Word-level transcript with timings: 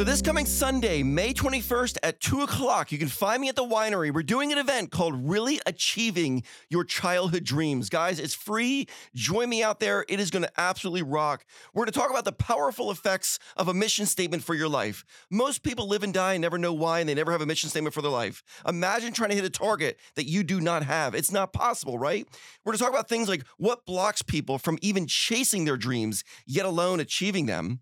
So, 0.00 0.04
this 0.04 0.22
coming 0.22 0.46
Sunday, 0.46 1.02
May 1.02 1.34
21st 1.34 1.98
at 2.02 2.20
2 2.20 2.40
o'clock, 2.40 2.90
you 2.90 2.96
can 2.96 3.08
find 3.08 3.38
me 3.38 3.50
at 3.50 3.54
the 3.54 3.66
winery. 3.66 4.10
We're 4.10 4.22
doing 4.22 4.50
an 4.50 4.56
event 4.56 4.90
called 4.90 5.28
Really 5.28 5.60
Achieving 5.66 6.42
Your 6.70 6.84
Childhood 6.84 7.44
Dreams. 7.44 7.90
Guys, 7.90 8.18
it's 8.18 8.32
free. 8.32 8.88
Join 9.14 9.50
me 9.50 9.62
out 9.62 9.78
there. 9.78 10.06
It 10.08 10.18
is 10.18 10.30
going 10.30 10.44
to 10.44 10.50
absolutely 10.56 11.02
rock. 11.02 11.44
We're 11.74 11.84
going 11.84 11.92
to 11.92 11.98
talk 11.98 12.08
about 12.08 12.24
the 12.24 12.32
powerful 12.32 12.90
effects 12.90 13.38
of 13.58 13.68
a 13.68 13.74
mission 13.74 14.06
statement 14.06 14.42
for 14.42 14.54
your 14.54 14.70
life. 14.70 15.04
Most 15.30 15.62
people 15.62 15.86
live 15.86 16.02
and 16.02 16.14
die 16.14 16.32
and 16.32 16.40
never 16.40 16.56
know 16.56 16.72
why, 16.72 17.00
and 17.00 17.08
they 17.10 17.14
never 17.14 17.32
have 17.32 17.42
a 17.42 17.46
mission 17.46 17.68
statement 17.68 17.92
for 17.92 18.00
their 18.00 18.10
life. 18.10 18.42
Imagine 18.66 19.12
trying 19.12 19.28
to 19.28 19.36
hit 19.36 19.44
a 19.44 19.50
target 19.50 20.00
that 20.14 20.24
you 20.24 20.42
do 20.42 20.62
not 20.62 20.82
have. 20.82 21.14
It's 21.14 21.30
not 21.30 21.52
possible, 21.52 21.98
right? 21.98 22.26
We're 22.64 22.72
going 22.72 22.78
to 22.78 22.84
talk 22.84 22.94
about 22.94 23.10
things 23.10 23.28
like 23.28 23.44
what 23.58 23.84
blocks 23.84 24.22
people 24.22 24.56
from 24.56 24.78
even 24.80 25.06
chasing 25.06 25.66
their 25.66 25.76
dreams, 25.76 26.24
yet 26.46 26.64
alone 26.64 27.00
achieving 27.00 27.44
them 27.44 27.80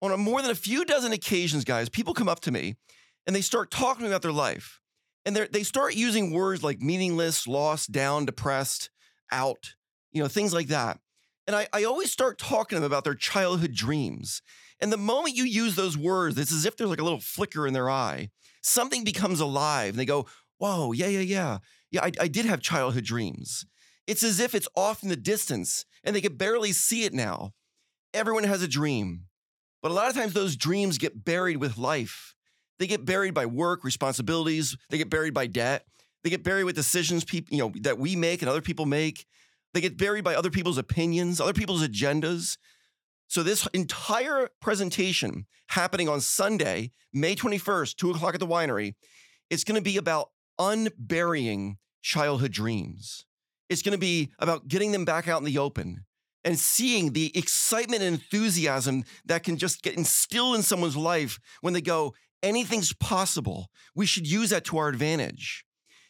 on 0.00 0.12
a 0.12 0.16
more 0.16 0.42
than 0.42 0.50
a 0.50 0.56
few 0.56 0.84
dozen 0.84 1.12
occasions, 1.12 1.64
guys, 1.64 1.88
people 1.88 2.14
come 2.14 2.28
up 2.28 2.40
to 2.40 2.50
me 2.50 2.76
and 3.26 3.34
they 3.34 3.40
start 3.40 3.70
talking 3.70 4.06
about 4.06 4.22
their 4.22 4.32
life. 4.32 4.80
And 5.24 5.36
they 5.36 5.62
start 5.62 5.94
using 5.94 6.32
words 6.32 6.62
like 6.62 6.80
meaningless, 6.80 7.46
lost, 7.46 7.92
down, 7.92 8.24
depressed, 8.24 8.88
out, 9.30 9.74
you 10.10 10.22
know, 10.22 10.28
things 10.28 10.54
like 10.54 10.68
that. 10.68 11.00
And 11.46 11.54
I, 11.54 11.66
I 11.72 11.84
always 11.84 12.10
start 12.10 12.38
talking 12.38 12.76
to 12.76 12.80
them 12.80 12.90
about 12.90 13.04
their 13.04 13.14
childhood 13.14 13.74
dreams. 13.74 14.40
And 14.80 14.90
the 14.90 14.96
moment 14.96 15.36
you 15.36 15.44
use 15.44 15.74
those 15.74 15.98
words, 15.98 16.38
it's 16.38 16.52
as 16.52 16.64
if 16.64 16.76
there's 16.76 16.88
like 16.88 17.00
a 17.00 17.04
little 17.04 17.20
flicker 17.20 17.66
in 17.66 17.74
their 17.74 17.90
eye. 17.90 18.30
Something 18.62 19.04
becomes 19.04 19.40
alive. 19.40 19.90
And 19.90 19.98
they 19.98 20.06
go, 20.06 20.26
Whoa, 20.58 20.92
yeah, 20.92 21.08
yeah, 21.08 21.20
yeah. 21.20 21.58
Yeah, 21.90 22.04
I, 22.04 22.12
I 22.20 22.28
did 22.28 22.46
have 22.46 22.60
childhood 22.60 23.04
dreams. 23.04 23.66
It's 24.06 24.22
as 24.22 24.40
if 24.40 24.54
it's 24.54 24.68
off 24.74 25.02
in 25.02 25.08
the 25.10 25.16
distance 25.16 25.84
and 26.04 26.16
they 26.16 26.20
could 26.20 26.38
barely 26.38 26.72
see 26.72 27.04
it 27.04 27.12
now. 27.12 27.52
Everyone 28.14 28.44
has 28.44 28.62
a 28.62 28.68
dream. 28.68 29.24
But 29.82 29.90
a 29.90 29.94
lot 29.94 30.08
of 30.08 30.14
times 30.14 30.32
those 30.32 30.56
dreams 30.56 30.98
get 30.98 31.24
buried 31.24 31.58
with 31.58 31.78
life. 31.78 32.34
They 32.78 32.86
get 32.86 33.04
buried 33.04 33.34
by 33.34 33.46
work, 33.46 33.84
responsibilities, 33.84 34.76
they 34.90 34.98
get 34.98 35.10
buried 35.10 35.34
by 35.34 35.46
debt. 35.46 35.84
They 36.24 36.30
get 36.30 36.42
buried 36.42 36.64
with 36.64 36.74
decisions 36.74 37.24
people, 37.24 37.56
you 37.56 37.62
know, 37.62 37.72
that 37.82 37.98
we 37.98 38.16
make 38.16 38.42
and 38.42 38.48
other 38.48 38.60
people 38.60 38.86
make. 38.86 39.24
They 39.72 39.80
get 39.80 39.96
buried 39.96 40.24
by 40.24 40.34
other 40.34 40.50
people's 40.50 40.78
opinions, 40.78 41.40
other 41.40 41.52
people's 41.52 41.86
agendas. 41.86 42.56
So 43.28 43.42
this 43.42 43.66
entire 43.72 44.48
presentation 44.60 45.46
happening 45.68 46.08
on 46.08 46.20
Sunday, 46.20 46.92
May 47.12 47.36
21st, 47.36 47.96
2 47.96 48.10
o'clock 48.10 48.34
at 48.34 48.40
the 48.40 48.46
winery, 48.46 48.94
it's 49.50 49.64
going 49.64 49.76
to 49.76 49.82
be 49.82 49.96
about 49.96 50.30
unburying 50.58 51.78
childhood 52.02 52.52
dreams. 52.52 53.26
It's 53.68 53.82
going 53.82 53.92
to 53.92 53.98
be 53.98 54.30
about 54.38 54.66
getting 54.66 54.92
them 54.92 55.04
back 55.04 55.28
out 55.28 55.38
in 55.38 55.44
the 55.44 55.58
open 55.58 56.04
and 56.48 56.58
seeing 56.58 57.12
the 57.12 57.30
excitement 57.36 58.02
and 58.02 58.14
enthusiasm 58.14 59.04
that 59.26 59.42
can 59.42 59.58
just 59.58 59.82
get 59.82 59.98
instilled 59.98 60.56
in 60.56 60.62
someone's 60.62 60.96
life 60.96 61.38
when 61.60 61.74
they 61.74 61.82
go, 61.82 62.14
anything's 62.42 62.94
possible. 62.94 63.66
We 63.94 64.06
should 64.06 64.26
use 64.26 64.48
that 64.48 64.64
to 64.64 64.78
our 64.78 64.88
advantage. 64.88 65.66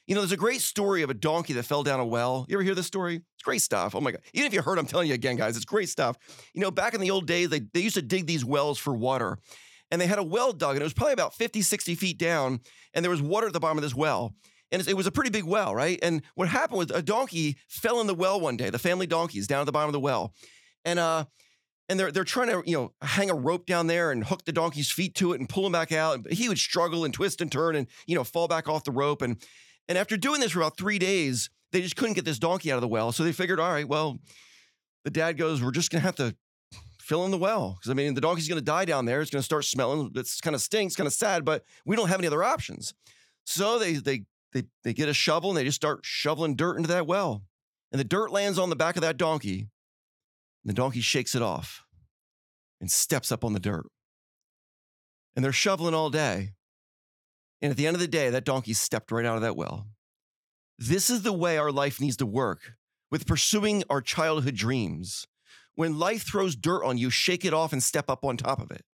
You 0.07 0.15
know, 0.15 0.21
there's 0.21 0.31
a 0.31 0.37
great 0.37 0.61
story 0.61 1.03
of 1.03 1.11
a 1.11 1.15
donkey 1.15 1.55
that 1.55 1.65
fell 1.65 1.83
down 1.83 1.99
a 1.99 2.07
well. 2.07 2.47
You 2.49 2.55
ever 2.55 2.63
hear 2.63 2.77
this 2.77 2.87
story? 2.87 3.17
It's 3.17 3.43
great 3.43 3.63
stuff. 3.63 3.97
Oh 3.97 4.01
my 4.01 4.13
God. 4.13 4.21
Even 4.33 4.47
if 4.47 4.55
you 4.55 4.63
heard, 4.63 4.79
I'm 4.79 4.87
telling 4.87 5.09
you 5.09 5.15
again, 5.15 5.35
guys, 5.35 5.57
it's 5.57 5.65
great 5.65 5.89
stuff. 5.89 6.17
You 6.55 6.61
know, 6.61 6.71
back 6.71 6.95
in 6.95 7.01
the 7.01 7.11
old 7.11 7.27
days, 7.27 7.49
they, 7.49 7.63
they 7.75 7.81
used 7.81 7.97
to 7.97 8.03
dig 8.03 8.27
these 8.29 8.45
wells 8.45 8.79
for 8.79 8.95
water. 8.95 9.39
And 9.91 10.01
they 10.01 10.07
had 10.07 10.21
a 10.21 10.23
well 10.23 10.53
dug, 10.53 10.77
and 10.77 10.83
it 10.83 10.85
was 10.85 10.95
probably 10.95 11.15
about 11.15 11.35
50, 11.35 11.63
60 11.63 11.97
feet 11.97 12.17
down, 12.17 12.61
and 12.95 13.05
there 13.05 13.11
was 13.11 13.23
water 13.23 13.49
at 13.49 13.55
the 13.55 13.59
bottom 13.59 13.79
of 13.79 13.83
this 13.83 13.95
well 13.95 14.35
and 14.71 14.87
it 14.87 14.97
was 14.97 15.07
a 15.07 15.13
pretty 15.13 15.31
big 15.31 15.45
well, 15.45 15.75
right? 15.75 15.99
And 16.03 16.23
what 16.35 16.49
happened 16.49 16.79
was 16.79 16.91
a 16.91 17.03
donkey 17.03 17.57
fell 17.69 18.01
in 18.01 18.07
the 18.07 18.15
well 18.15 18.41
one 18.41 18.57
day. 18.57 18.71
The 18.71 18.79
family 18.79 19.07
donkeys 19.07 19.47
down 19.47 19.61
at 19.61 19.65
the 19.65 19.73
bottom 19.73 19.89
of 19.89 19.95
the 19.95 20.01
well, 20.01 20.35
and 20.85 20.99
uh, 20.99 21.25
and 21.89 21.99
they're 21.99 22.13
they're 22.13 22.25
trying 22.25 22.49
to 22.49 22.63
you 22.67 22.77
know 22.77 22.93
hang 23.01 23.31
a 23.31 23.35
rope 23.35 23.67
down 23.67 23.87
there 23.87 24.11
and 24.11 24.25
hook 24.25 24.45
the 24.45 24.53
donkey's 24.53 24.91
feet 24.91 25.15
to 25.17 25.33
it 25.33 25.41
and 25.41 25.49
pull 25.49 25.67
him 25.67 25.73
back 25.73 25.93
out. 25.93 26.17
And 26.17 26.33
he 26.33 26.49
would 26.49 26.59
struggle 26.59 27.05
and 27.05 27.15
twist 27.15 27.41
and 27.41 27.51
turn 27.51 27.77
and 27.77 27.87
you 28.07 28.15
know 28.15 28.25
fall 28.25 28.49
back 28.49 28.69
off 28.69 28.85
the 28.85 28.93
rope. 28.93 29.23
And 29.23 29.37
and 29.89 29.97
after 29.97 30.17
doing 30.17 30.41
this 30.41 30.53
for 30.53 30.61
about 30.61 30.77
three 30.77 30.99
days, 30.99 31.49
they 31.73 31.81
just 31.81 31.97
couldn't 31.97 32.15
get 32.15 32.25
this 32.25 32.39
donkey 32.39 32.71
out 32.71 32.77
of 32.77 32.83
the 32.83 32.89
well. 32.89 33.13
So 33.13 33.25
they 33.25 33.33
figured, 33.33 33.61
all 33.61 33.71
right, 33.71 33.89
well, 33.89 34.19
the 35.05 35.11
dad 35.11 35.39
goes, 35.39 35.63
we're 35.63 35.71
just 35.71 35.91
gonna 35.91 36.03
have 36.03 36.17
to 36.17 36.37
fill 37.01 37.25
in 37.25 37.31
the 37.31 37.39
well 37.39 37.79
because 37.79 37.91
I 37.91 37.95
mean 37.95 38.13
the 38.13 38.21
donkey's 38.21 38.49
gonna 38.49 38.61
die 38.61 38.85
down 38.85 39.07
there. 39.07 39.23
It's 39.23 39.31
gonna 39.31 39.43
start 39.43 39.65
smelling. 39.65 40.13
It's 40.15 40.41
kind 40.41 40.55
of 40.55 40.61
stinks, 40.61 40.95
kind 40.95 41.07
of 41.07 41.13
sad, 41.13 41.45
but 41.45 41.65
we 41.87 41.97
don't 41.97 42.09
have 42.09 42.21
any 42.21 42.27
other 42.27 42.45
options. 42.45 42.93
So 43.45 43.79
they 43.79 43.95
they 43.95 44.25
they, 44.53 44.65
they 44.85 44.95
get 44.95 45.09
a 45.09 45.15
shovel 45.15 45.51
and 45.51 45.59
they 45.59 45.65
just 45.65 45.77
start 45.77 46.01
shoveling 46.03 46.57
dirt 46.57 46.77
into 46.77 46.89
that 46.89 47.07
well. 47.07 47.43
And 47.93 48.01
the 48.01 48.05
dirt 48.05 48.31
lands 48.31 48.59
on 48.59 48.71
the 48.71 48.77
back 48.77 48.97
of 48.97 49.03
that 49.03 49.17
donkey. 49.17 49.69
And 50.65 50.71
the 50.71 50.75
donkey 50.75 51.01
shakes 51.01 51.35
it 51.35 51.43
off 51.43 51.85
and 52.81 52.91
steps 52.91 53.33
up 53.33 53.45
on 53.45 53.53
the 53.53 53.61
dirt. 53.61 53.87
And 55.35 55.45
they're 55.45 55.53
shoveling 55.53 55.95
all 55.95 56.11
day. 56.11 56.51
And 57.61 57.71
at 57.71 57.77
the 57.77 57.87
end 57.87 57.95
of 57.95 58.01
the 58.01 58.09
day, 58.09 58.31
that 58.31 58.45
donkey 58.45 58.73
stepped 58.73 59.11
right 59.11 59.25
out 59.25 59.37
of 59.37 59.43
that 59.43 59.57
well. 59.57 59.87
This 60.79 61.11
is 61.11 61.23
the 61.23 61.33
way 61.33 61.59
our 61.59 61.73
life 61.73 62.01
needs 62.01 62.17
to 62.19 62.27
work 62.27 62.75
with 63.11 63.27
pursuing 63.27 63.83
our 63.91 64.01
childhood 64.01 64.55
dreams. 64.55 65.27
When 65.75 65.99
life 65.99 66.23
throws 66.23 66.57
dirt 66.57 66.85
on 66.85 66.99
you, 66.99 67.11
shake 67.11 67.45
it 67.45 67.55
off 67.55 67.73
and 67.73 67.83
step 67.83 68.09
up 68.09 68.25
on 68.25 68.37
top 68.37 68.61
of 68.61 68.71
it. 68.71 68.85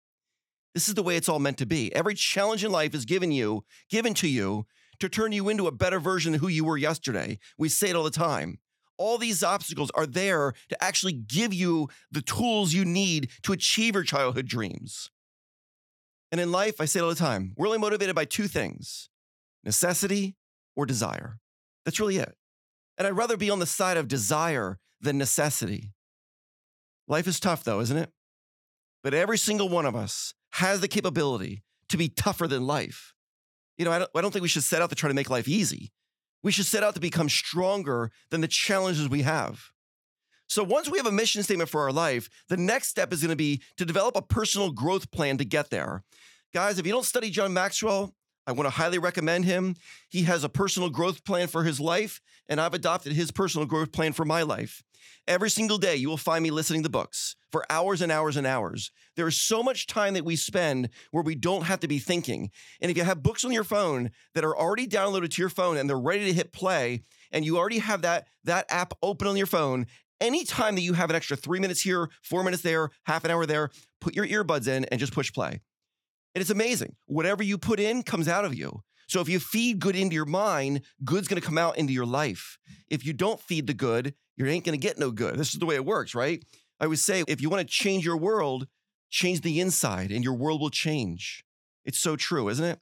This 0.74 0.88
is 0.88 0.94
the 0.94 1.02
way 1.02 1.16
it's 1.16 1.28
all 1.28 1.38
meant 1.38 1.58
to 1.58 1.66
be. 1.66 1.94
Every 1.94 2.14
challenge 2.14 2.64
in 2.64 2.72
life 2.72 2.94
is 2.94 3.04
given 3.04 3.32
you, 3.32 3.64
given 3.88 4.12
to 4.14 4.28
you 4.28 4.66
to 5.00 5.08
turn 5.08 5.32
you 5.32 5.48
into 5.48 5.66
a 5.66 5.72
better 5.72 6.00
version 6.00 6.34
of 6.34 6.40
who 6.40 6.48
you 6.48 6.64
were 6.64 6.76
yesterday. 6.76 7.38
We 7.58 7.68
say 7.68 7.90
it 7.90 7.96
all 7.96 8.04
the 8.04 8.10
time. 8.10 8.58
All 8.96 9.18
these 9.18 9.42
obstacles 9.42 9.90
are 9.94 10.06
there 10.06 10.52
to 10.68 10.82
actually 10.82 11.12
give 11.12 11.52
you 11.52 11.88
the 12.10 12.22
tools 12.22 12.72
you 12.72 12.84
need 12.84 13.30
to 13.42 13.52
achieve 13.52 13.94
your 13.94 14.04
childhood 14.04 14.46
dreams. 14.46 15.10
And 16.30 16.40
in 16.40 16.52
life, 16.52 16.80
I 16.80 16.84
say 16.84 17.00
it 17.00 17.02
all 17.02 17.08
the 17.08 17.14
time 17.14 17.52
we're 17.56 17.66
only 17.66 17.78
motivated 17.78 18.14
by 18.14 18.24
two 18.24 18.48
things 18.48 19.08
necessity 19.64 20.36
or 20.76 20.86
desire. 20.86 21.38
That's 21.84 22.00
really 22.00 22.18
it. 22.18 22.34
And 22.98 23.06
I'd 23.06 23.16
rather 23.16 23.36
be 23.36 23.50
on 23.50 23.58
the 23.58 23.66
side 23.66 23.96
of 23.96 24.08
desire 24.08 24.78
than 25.00 25.18
necessity. 25.18 25.92
Life 27.08 27.26
is 27.26 27.40
tough, 27.40 27.64
though, 27.64 27.80
isn't 27.80 27.96
it? 27.96 28.10
But 29.02 29.14
every 29.14 29.38
single 29.38 29.68
one 29.68 29.86
of 29.86 29.94
us 29.94 30.34
has 30.52 30.80
the 30.80 30.88
capability 30.88 31.62
to 31.88 31.96
be 31.96 32.08
tougher 32.08 32.46
than 32.46 32.66
life. 32.66 33.13
You 33.78 33.84
know, 33.84 33.92
I 33.92 33.98
don't, 34.00 34.10
I 34.14 34.20
don't 34.20 34.30
think 34.30 34.42
we 34.42 34.48
should 34.48 34.62
set 34.64 34.82
out 34.82 34.90
to 34.90 34.96
try 34.96 35.08
to 35.08 35.14
make 35.14 35.30
life 35.30 35.48
easy. 35.48 35.92
We 36.42 36.52
should 36.52 36.66
set 36.66 36.82
out 36.82 36.94
to 36.94 37.00
become 37.00 37.28
stronger 37.28 38.10
than 38.30 38.40
the 38.40 38.48
challenges 38.48 39.08
we 39.08 39.22
have. 39.22 39.70
So 40.46 40.62
once 40.62 40.90
we 40.90 40.98
have 40.98 41.06
a 41.06 41.12
mission 41.12 41.42
statement 41.42 41.70
for 41.70 41.80
our 41.80 41.92
life, 41.92 42.28
the 42.48 42.56
next 42.56 42.88
step 42.88 43.12
is 43.12 43.20
going 43.20 43.30
to 43.30 43.36
be 43.36 43.62
to 43.78 43.84
develop 43.84 44.14
a 44.14 44.22
personal 44.22 44.70
growth 44.70 45.10
plan 45.10 45.38
to 45.38 45.44
get 45.44 45.70
there. 45.70 46.04
Guys, 46.52 46.78
if 46.78 46.86
you 46.86 46.92
don't 46.92 47.04
study 47.04 47.30
John 47.30 47.54
Maxwell, 47.54 48.14
I 48.46 48.52
want 48.52 48.66
to 48.66 48.70
highly 48.70 48.98
recommend 48.98 49.46
him. 49.46 49.74
He 50.10 50.24
has 50.24 50.44
a 50.44 50.48
personal 50.50 50.90
growth 50.90 51.24
plan 51.24 51.48
for 51.48 51.64
his 51.64 51.80
life, 51.80 52.20
and 52.46 52.60
I've 52.60 52.74
adopted 52.74 53.14
his 53.14 53.30
personal 53.30 53.66
growth 53.66 53.90
plan 53.90 54.12
for 54.12 54.26
my 54.26 54.42
life. 54.42 54.82
Every 55.26 55.50
single 55.50 55.78
day, 55.78 55.96
you 55.96 56.08
will 56.08 56.16
find 56.16 56.42
me 56.42 56.50
listening 56.50 56.82
to 56.82 56.88
books 56.88 57.36
for 57.50 57.64
hours 57.70 58.02
and 58.02 58.10
hours 58.10 58.36
and 58.36 58.46
hours. 58.46 58.90
There 59.16 59.28
is 59.28 59.40
so 59.40 59.62
much 59.62 59.86
time 59.86 60.14
that 60.14 60.24
we 60.24 60.36
spend 60.36 60.90
where 61.12 61.22
we 61.22 61.34
don't 61.34 61.64
have 61.64 61.80
to 61.80 61.88
be 61.88 61.98
thinking. 61.98 62.50
And 62.80 62.90
if 62.90 62.96
you 62.96 63.04
have 63.04 63.22
books 63.22 63.44
on 63.44 63.52
your 63.52 63.64
phone 63.64 64.10
that 64.34 64.44
are 64.44 64.56
already 64.56 64.86
downloaded 64.86 65.30
to 65.30 65.42
your 65.42 65.48
phone 65.48 65.76
and 65.76 65.88
they're 65.88 65.98
ready 65.98 66.24
to 66.26 66.32
hit 66.32 66.52
play, 66.52 67.02
and 67.30 67.44
you 67.44 67.56
already 67.56 67.78
have 67.78 68.02
that, 68.02 68.26
that 68.44 68.66
app 68.70 68.92
open 69.02 69.28
on 69.28 69.36
your 69.36 69.46
phone, 69.46 69.86
anytime 70.20 70.74
that 70.74 70.82
you 70.82 70.92
have 70.94 71.10
an 71.10 71.16
extra 71.16 71.36
three 71.36 71.60
minutes 71.60 71.80
here, 71.80 72.08
four 72.22 72.42
minutes 72.44 72.62
there, 72.62 72.90
half 73.04 73.24
an 73.24 73.30
hour 73.30 73.46
there, 73.46 73.70
put 74.00 74.14
your 74.14 74.26
earbuds 74.26 74.68
in 74.68 74.84
and 74.86 75.00
just 75.00 75.12
push 75.12 75.32
play. 75.32 75.60
And 76.34 76.42
it's 76.42 76.50
amazing. 76.50 76.96
Whatever 77.06 77.42
you 77.42 77.58
put 77.58 77.78
in 77.78 78.02
comes 78.02 78.28
out 78.28 78.44
of 78.44 78.54
you. 78.54 78.82
So 79.06 79.20
if 79.20 79.28
you 79.28 79.38
feed 79.38 79.78
good 79.78 79.96
into 79.96 80.14
your 80.14 80.24
mind, 80.24 80.82
good's 81.04 81.28
going 81.28 81.40
to 81.40 81.46
come 81.46 81.58
out 81.58 81.78
into 81.78 81.92
your 81.92 82.06
life. 82.06 82.58
If 82.88 83.04
you 83.04 83.12
don't 83.12 83.40
feed 83.40 83.66
the 83.66 83.74
good, 83.74 84.14
you 84.36 84.46
ain't 84.46 84.64
going 84.64 84.78
to 84.78 84.86
get 84.86 84.98
no 84.98 85.10
good. 85.10 85.36
This 85.36 85.52
is 85.52 85.60
the 85.60 85.66
way 85.66 85.76
it 85.76 85.84
works, 85.84 86.14
right? 86.14 86.44
I 86.80 86.86
would 86.86 86.98
say 86.98 87.24
if 87.28 87.40
you 87.40 87.48
want 87.50 87.66
to 87.66 87.72
change 87.72 88.04
your 88.04 88.16
world, 88.16 88.66
change 89.10 89.42
the 89.42 89.60
inside 89.60 90.10
and 90.10 90.24
your 90.24 90.34
world 90.34 90.60
will 90.60 90.70
change. 90.70 91.44
It's 91.84 91.98
so 91.98 92.16
true, 92.16 92.48
isn't 92.48 92.64
it? 92.64 92.80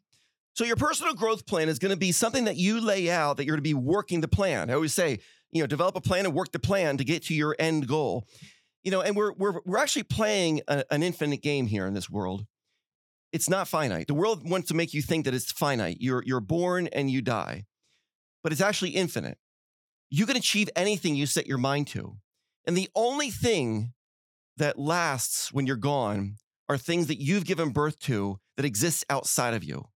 So 0.54 0.64
your 0.64 0.76
personal 0.76 1.14
growth 1.14 1.46
plan 1.46 1.68
is 1.68 1.78
going 1.78 1.92
to 1.92 1.98
be 1.98 2.12
something 2.12 2.44
that 2.44 2.56
you 2.56 2.80
lay 2.80 3.10
out 3.10 3.36
that 3.36 3.44
you're 3.44 3.56
going 3.56 3.64
to 3.64 3.68
be 3.68 3.74
working 3.74 4.20
the 4.20 4.28
plan. 4.28 4.70
I 4.70 4.74
always 4.74 4.94
say, 4.94 5.18
you 5.50 5.62
know, 5.62 5.66
develop 5.66 5.96
a 5.96 6.00
plan 6.00 6.26
and 6.26 6.34
work 6.34 6.52
the 6.52 6.58
plan 6.58 6.96
to 6.98 7.04
get 7.04 7.24
to 7.24 7.34
your 7.34 7.56
end 7.58 7.88
goal. 7.88 8.26
You 8.82 8.90
know, 8.90 9.00
and 9.02 9.16
we're 9.16 9.32
we're 9.32 9.60
we're 9.64 9.78
actually 9.78 10.04
playing 10.04 10.62
a, 10.68 10.84
an 10.90 11.02
infinite 11.02 11.42
game 11.42 11.66
here 11.66 11.86
in 11.86 11.94
this 11.94 12.10
world 12.10 12.46
It's 13.32 13.48
not 13.48 13.66
finite. 13.66 14.06
The 14.08 14.14
world 14.14 14.48
wants 14.48 14.68
to 14.68 14.74
make 14.74 14.92
you 14.92 15.00
think 15.02 15.24
that 15.24 15.34
it's 15.34 15.50
finite. 15.50 15.98
You're, 16.00 16.22
you're 16.24 16.40
born 16.40 16.86
and 16.88 17.10
you 17.10 17.22
die, 17.22 17.64
but 18.42 18.52
it's 18.52 18.60
actually 18.60 18.90
infinite. 18.90 19.38
You 20.14 20.26
can 20.26 20.36
achieve 20.36 20.68
anything 20.76 21.16
you 21.16 21.24
set 21.24 21.46
your 21.46 21.56
mind 21.56 21.86
to. 21.88 22.18
And 22.66 22.76
the 22.76 22.90
only 22.94 23.30
thing 23.30 23.94
that 24.58 24.78
lasts 24.78 25.50
when 25.54 25.66
you're 25.66 25.74
gone 25.74 26.36
are 26.68 26.76
things 26.76 27.06
that 27.06 27.18
you've 27.18 27.46
given 27.46 27.70
birth 27.70 27.98
to 28.00 28.38
that 28.58 28.66
exists 28.66 29.06
outside 29.08 29.54
of 29.54 29.64
you. 29.64 29.86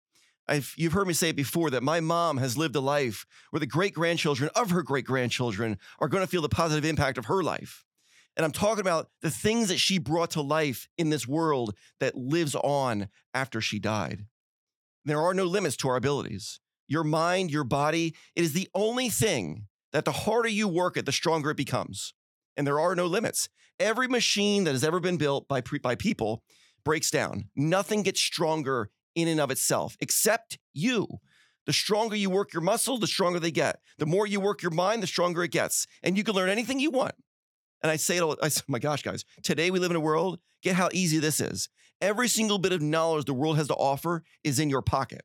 I've, 0.49 0.73
you've 0.79 0.95
heard 0.95 1.07
me 1.07 1.13
say 1.13 1.29
it 1.29 1.37
before 1.37 1.69
that 1.69 1.83
my 1.83 2.01
mom 2.01 2.39
has 2.39 2.57
lived 2.57 2.75
a 2.77 2.81
life 2.81 3.27
where 3.51 3.61
the 3.61 3.67
great 3.67 3.93
grandchildren 3.93 4.49
of 4.57 4.71
her 4.71 4.83
great 4.83 5.05
grandchildren 5.05 5.77
are 5.99 6.09
going 6.09 6.23
to 6.25 6.31
feel 6.31 6.41
the 6.41 6.49
positive 6.49 6.87
impact 6.87 7.19
of 7.19 7.27
her 7.27 7.43
life. 7.43 7.85
And 8.39 8.47
I'm 8.47 8.53
talking 8.53 8.81
about 8.81 9.11
the 9.21 9.31
things 9.31 9.69
that 9.69 9.79
she 9.79 9.99
brought 9.99 10.31
to 10.31 10.41
life 10.41 10.89
in 10.97 11.11
this 11.11 11.29
world 11.29 11.75
that 12.01 12.17
lives 12.17 12.55
on 12.55 13.11
after 13.35 13.61
she 13.61 13.79
died. 13.79 14.25
There 15.05 15.21
are 15.21 15.35
no 15.35 15.45
limits 15.45 15.77
to 15.79 15.89
our 15.89 15.97
abilities. 15.97 16.59
Your 16.89 17.05
mind, 17.05 17.51
your 17.51 17.65
body, 17.65 18.15
it 18.35 18.45
is 18.45 18.55
the 18.55 18.71
only 18.75 19.11
thing 19.11 19.67
that 19.97 20.05
the 20.05 20.13
harder 20.13 20.49
you 20.51 20.69
work 20.69 20.99
it, 20.99 21.07
the 21.07 21.13
stronger 21.13 21.51
it 21.51 21.57
becomes. 21.57 22.13
And 22.55 22.67
there 22.67 22.79
are 22.79 22.95
no 22.95 23.07
limits. 23.07 23.49
Every 23.81 24.09
machine 24.09 24.65
that 24.65 24.73
has 24.73 24.85
ever 24.85 25.01
been 25.01 25.17
built 25.17 25.49
by, 25.49 25.63
by 25.83 25.95
people 25.95 26.43
breaks 26.85 27.11
down. 27.11 27.49
Nothing 27.57 28.03
gets 28.03 28.21
stronger 28.21 28.91
in 29.15 29.27
and 29.27 29.41
of 29.41 29.51
itself, 29.51 29.97
except 29.99 30.59
you. 30.75 31.07
The 31.65 31.73
stronger 31.73 32.15
you 32.15 32.29
work 32.29 32.53
your 32.53 32.61
muscle, 32.61 32.99
the 32.99 33.07
stronger 33.07 33.41
they 33.41 33.51
get. 33.51 33.81
The 33.97 34.05
more 34.05 34.27
you 34.27 34.39
work 34.39 34.61
your 34.61 34.71
mind, 34.71 35.03
the 35.03 35.07
stronger 35.07 35.43
it 35.43 35.51
gets. 35.51 35.87
And 36.03 36.19
you 36.19 36.25
can 36.25 36.35
learn 36.35 36.51
anything 36.51 36.79
you 36.79 36.91
want. 36.91 37.15
And 37.83 37.91
I 37.91 37.97
say 37.97 38.19
it 38.19 38.23
all, 38.23 38.37
I 38.43 38.49
say, 38.49 38.65
my 38.69 38.79
gosh, 38.79 39.03
guys, 39.03 39.25
today 39.43 39.71
we 39.71 39.79
live 39.79 39.91
in 39.91 39.97
a 39.97 40.01
world, 40.01 40.41
get 40.63 40.77
how 40.77 40.91
easy 40.93 41.21
this 41.21 41.41
is. 41.41 41.71
Every 42.03 42.29
single 42.29 42.59
bit 42.59 42.75
of 42.75 42.83
knowledge 42.83 43.25
the 43.25 43.33
world 43.33 43.57
has 43.57 43.69
to 43.69 43.75
offer 43.75 44.25
is 44.45 44.59
in 44.59 44.69
your 44.69 44.83
pocket. 44.83 45.23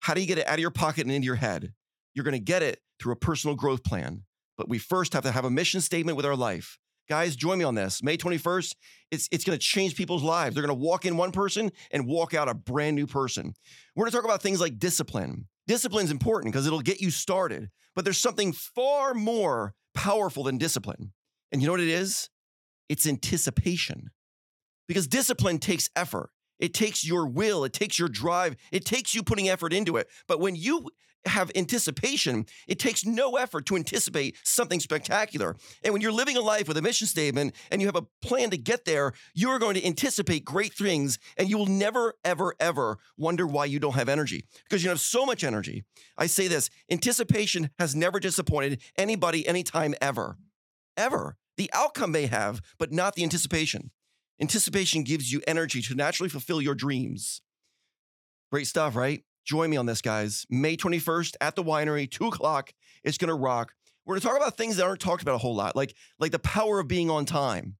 How 0.00 0.14
do 0.14 0.22
you 0.22 0.26
get 0.26 0.38
it 0.38 0.46
out 0.46 0.54
of 0.54 0.60
your 0.60 0.70
pocket 0.70 1.02
and 1.02 1.12
into 1.12 1.26
your 1.26 1.34
head? 1.34 1.74
You're 2.14 2.24
going 2.24 2.32
to 2.32 2.38
get 2.38 2.62
it 2.62 2.80
through 2.98 3.12
a 3.12 3.16
personal 3.16 3.56
growth 3.56 3.82
plan. 3.82 4.22
But 4.56 4.68
we 4.68 4.78
first 4.78 5.14
have 5.14 5.22
to 5.24 5.32
have 5.32 5.44
a 5.44 5.50
mission 5.50 5.80
statement 5.80 6.16
with 6.16 6.26
our 6.26 6.36
life. 6.36 6.78
Guys, 7.08 7.34
join 7.34 7.58
me 7.58 7.64
on 7.64 7.74
this. 7.74 8.02
May 8.02 8.16
21st, 8.16 8.74
it's, 9.10 9.28
it's 9.32 9.44
going 9.44 9.58
to 9.58 9.64
change 9.64 9.96
people's 9.96 10.22
lives. 10.22 10.54
They're 10.54 10.64
going 10.64 10.76
to 10.76 10.84
walk 10.84 11.04
in 11.04 11.16
one 11.16 11.32
person 11.32 11.72
and 11.90 12.06
walk 12.06 12.34
out 12.34 12.48
a 12.48 12.54
brand 12.54 12.94
new 12.94 13.06
person. 13.06 13.54
We're 13.96 14.04
going 14.04 14.12
to 14.12 14.16
talk 14.16 14.24
about 14.24 14.42
things 14.42 14.60
like 14.60 14.78
discipline. 14.78 15.46
Discipline 15.66 16.04
is 16.04 16.10
important 16.10 16.52
because 16.52 16.66
it'll 16.66 16.80
get 16.80 17.00
you 17.00 17.10
started, 17.10 17.70
but 17.94 18.04
there's 18.04 18.18
something 18.18 18.52
far 18.52 19.14
more 19.14 19.74
powerful 19.94 20.44
than 20.44 20.58
discipline. 20.58 21.12
And 21.50 21.60
you 21.60 21.66
know 21.66 21.72
what 21.72 21.80
it 21.80 21.88
is? 21.88 22.28
It's 22.88 23.06
anticipation. 23.06 24.10
Because 24.86 25.06
discipline 25.06 25.58
takes 25.58 25.88
effort. 25.96 26.30
It 26.58 26.74
takes 26.74 27.04
your 27.04 27.26
will, 27.26 27.64
it 27.64 27.72
takes 27.72 27.98
your 27.98 28.08
drive, 28.08 28.54
it 28.70 28.84
takes 28.84 29.14
you 29.14 29.22
putting 29.22 29.48
effort 29.48 29.72
into 29.72 29.96
it. 29.96 30.08
But 30.28 30.40
when 30.40 30.56
you 30.56 30.90
have 31.26 31.50
anticipation, 31.54 32.46
it 32.66 32.78
takes 32.78 33.04
no 33.04 33.36
effort 33.36 33.66
to 33.66 33.76
anticipate 33.76 34.36
something 34.42 34.80
spectacular. 34.80 35.56
And 35.84 35.92
when 35.92 36.02
you're 36.02 36.12
living 36.12 36.36
a 36.36 36.40
life 36.40 36.66
with 36.68 36.76
a 36.76 36.82
mission 36.82 37.06
statement 37.06 37.54
and 37.70 37.80
you 37.80 37.88
have 37.88 37.96
a 37.96 38.06
plan 38.22 38.50
to 38.50 38.56
get 38.56 38.84
there, 38.84 39.12
you're 39.34 39.58
going 39.58 39.74
to 39.74 39.86
anticipate 39.86 40.44
great 40.44 40.72
things 40.72 41.18
and 41.36 41.48
you 41.48 41.58
will 41.58 41.66
never, 41.66 42.14
ever, 42.24 42.54
ever 42.58 42.98
wonder 43.16 43.46
why 43.46 43.66
you 43.66 43.78
don't 43.78 43.94
have 43.94 44.08
energy 44.08 44.44
because 44.64 44.82
you 44.82 44.88
have 44.88 45.00
so 45.00 45.26
much 45.26 45.44
energy. 45.44 45.84
I 46.16 46.26
say 46.26 46.48
this 46.48 46.70
anticipation 46.90 47.70
has 47.78 47.94
never 47.94 48.18
disappointed 48.18 48.80
anybody 48.96 49.46
anytime 49.46 49.94
ever, 50.00 50.38
ever. 50.96 51.36
The 51.56 51.70
outcome 51.74 52.12
may 52.12 52.26
have, 52.26 52.60
but 52.78 52.92
not 52.92 53.14
the 53.14 53.22
anticipation. 53.22 53.90
Anticipation 54.40 55.04
gives 55.04 55.30
you 55.30 55.42
energy 55.46 55.82
to 55.82 55.94
naturally 55.94 56.30
fulfill 56.30 56.62
your 56.62 56.74
dreams. 56.74 57.42
Great 58.50 58.66
stuff, 58.66 58.96
right? 58.96 59.22
Join 59.44 59.70
me 59.70 59.76
on 59.76 59.86
this, 59.86 60.02
guys. 60.02 60.46
May 60.50 60.76
21st 60.76 61.36
at 61.40 61.56
the 61.56 61.64
winery, 61.64 62.10
two 62.10 62.26
o'clock. 62.26 62.72
It's 63.02 63.18
gonna 63.18 63.34
rock. 63.34 63.72
We're 64.04 64.14
gonna 64.14 64.22
talk 64.22 64.36
about 64.36 64.56
things 64.56 64.76
that 64.76 64.84
aren't 64.84 65.00
talked 65.00 65.22
about 65.22 65.34
a 65.34 65.38
whole 65.38 65.54
lot, 65.54 65.76
like 65.76 65.94
like 66.18 66.32
the 66.32 66.38
power 66.38 66.80
of 66.80 66.88
being 66.88 67.10
on 67.10 67.24
time, 67.24 67.76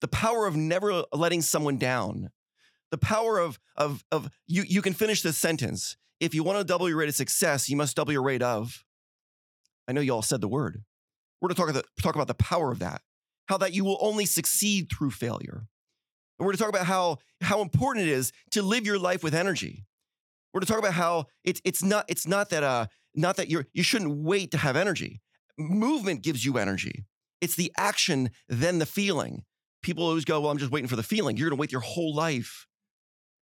the 0.00 0.08
power 0.08 0.46
of 0.46 0.56
never 0.56 1.04
letting 1.12 1.42
someone 1.42 1.78
down, 1.78 2.30
the 2.90 2.98
power 2.98 3.38
of 3.38 3.58
of 3.76 4.04
of 4.10 4.30
you. 4.46 4.64
You 4.66 4.82
can 4.82 4.92
finish 4.92 5.22
this 5.22 5.36
sentence. 5.36 5.96
If 6.20 6.34
you 6.34 6.42
want 6.42 6.58
to 6.58 6.64
double 6.64 6.88
your 6.88 6.98
rate 6.98 7.08
of 7.08 7.14
success, 7.14 7.68
you 7.68 7.76
must 7.76 7.96
double 7.96 8.12
your 8.12 8.22
rate 8.22 8.42
of. 8.42 8.84
I 9.86 9.92
know 9.92 10.00
you 10.00 10.12
all 10.12 10.22
said 10.22 10.40
the 10.40 10.48
word. 10.48 10.82
We're 11.40 11.48
gonna 11.48 11.56
talk 11.56 11.68
about 11.68 11.84
the, 11.96 12.02
talk 12.02 12.14
about 12.14 12.28
the 12.28 12.34
power 12.34 12.72
of 12.72 12.78
that, 12.78 13.02
how 13.46 13.58
that 13.58 13.72
you 13.72 13.84
will 13.84 13.98
only 14.00 14.24
succeed 14.24 14.90
through 14.90 15.10
failure. 15.10 15.66
And 16.38 16.46
we're 16.46 16.52
to 16.52 16.58
talk 16.58 16.68
about 16.68 16.86
how 16.86 17.18
how 17.40 17.60
important 17.60 18.06
it 18.06 18.10
is 18.10 18.32
to 18.52 18.62
live 18.62 18.86
your 18.86 18.98
life 18.98 19.22
with 19.22 19.34
energy. 19.34 19.84
We're 20.54 20.60
to 20.60 20.66
talk 20.66 20.78
about 20.78 20.94
how 20.94 21.26
it's 21.42 21.60
it's 21.64 21.82
not 21.82 22.04
it's 22.08 22.28
not 22.28 22.50
that 22.50 22.62
uh 22.62 22.86
not 23.14 23.36
that 23.36 23.50
you're 23.50 23.66
you 23.72 23.82
shouldn't 23.82 24.16
wait 24.18 24.52
to 24.52 24.58
have 24.58 24.76
energy. 24.76 25.20
Movement 25.58 26.22
gives 26.22 26.44
you 26.44 26.58
energy. 26.58 27.04
It's 27.40 27.56
the 27.56 27.72
action 27.76 28.30
then 28.48 28.78
the 28.78 28.86
feeling. 28.86 29.42
People 29.82 30.04
always 30.04 30.24
go, 30.24 30.40
"Well, 30.40 30.52
I'm 30.52 30.58
just 30.58 30.70
waiting 30.70 30.88
for 30.88 30.96
the 30.96 31.02
feeling." 31.02 31.36
You're 31.36 31.50
going 31.50 31.58
to 31.58 31.60
wait 31.60 31.72
your 31.72 31.80
whole 31.80 32.14
life. 32.14 32.66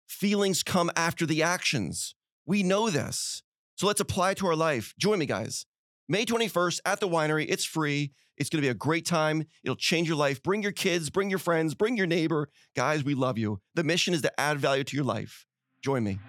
Feelings 0.07 0.61
come 0.61 0.91
after 0.95 1.25
the 1.25 1.41
actions. 1.41 2.15
We 2.45 2.63
know 2.63 2.89
this. 2.89 3.43
So 3.75 3.87
let's 3.87 4.01
apply 4.01 4.33
to 4.35 4.47
our 4.47 4.55
life. 4.55 4.93
Join 4.99 5.19
me, 5.19 5.25
guys. 5.25 5.65
May 6.09 6.25
21st 6.25 6.81
at 6.85 6.99
the 6.99 7.07
winery. 7.07 7.45
It's 7.47 7.63
free. 7.63 8.11
It's 8.37 8.49
going 8.49 8.61
to 8.61 8.65
be 8.65 8.71
a 8.71 8.73
great 8.73 9.05
time. 9.05 9.45
It'll 9.63 9.75
change 9.75 10.07
your 10.07 10.17
life. 10.17 10.41
Bring 10.43 10.63
your 10.63 10.71
kids, 10.71 11.09
bring 11.09 11.29
your 11.29 11.39
friends, 11.39 11.75
bring 11.75 11.95
your 11.95 12.07
neighbor. 12.07 12.49
Guys, 12.75 13.03
we 13.03 13.13
love 13.13 13.37
you. 13.37 13.61
The 13.75 13.83
mission 13.83 14.13
is 14.13 14.21
to 14.23 14.39
add 14.39 14.59
value 14.59 14.83
to 14.83 14.95
your 14.95 15.05
life. 15.05 15.45
Join 15.81 16.03
me. 16.03 16.19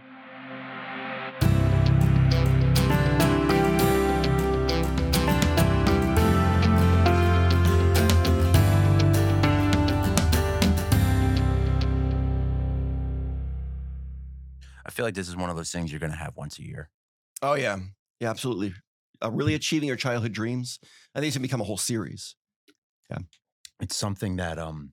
I 14.90 14.92
feel 14.92 15.04
like 15.06 15.14
this 15.14 15.28
is 15.28 15.36
one 15.36 15.50
of 15.50 15.56
those 15.56 15.70
things 15.70 15.92
you're 15.92 16.00
going 16.00 16.10
to 16.10 16.18
have 16.18 16.36
once 16.36 16.58
a 16.58 16.64
year. 16.64 16.90
Oh, 17.42 17.54
yeah. 17.54 17.78
Yeah, 18.18 18.30
absolutely. 18.30 18.74
Uh, 19.22 19.30
really 19.30 19.54
achieving 19.54 19.86
your 19.86 19.96
childhood 19.96 20.32
dreams. 20.32 20.78
I 21.14 21.20
think 21.20 21.28
it's 21.28 21.36
going 21.36 21.42
to 21.42 21.48
become 21.48 21.60
a 21.60 21.64
whole 21.64 21.76
series. 21.76 22.36
Yeah. 23.10 23.18
It's 23.80 23.96
something 23.96 24.36
that 24.36 24.58
um 24.58 24.92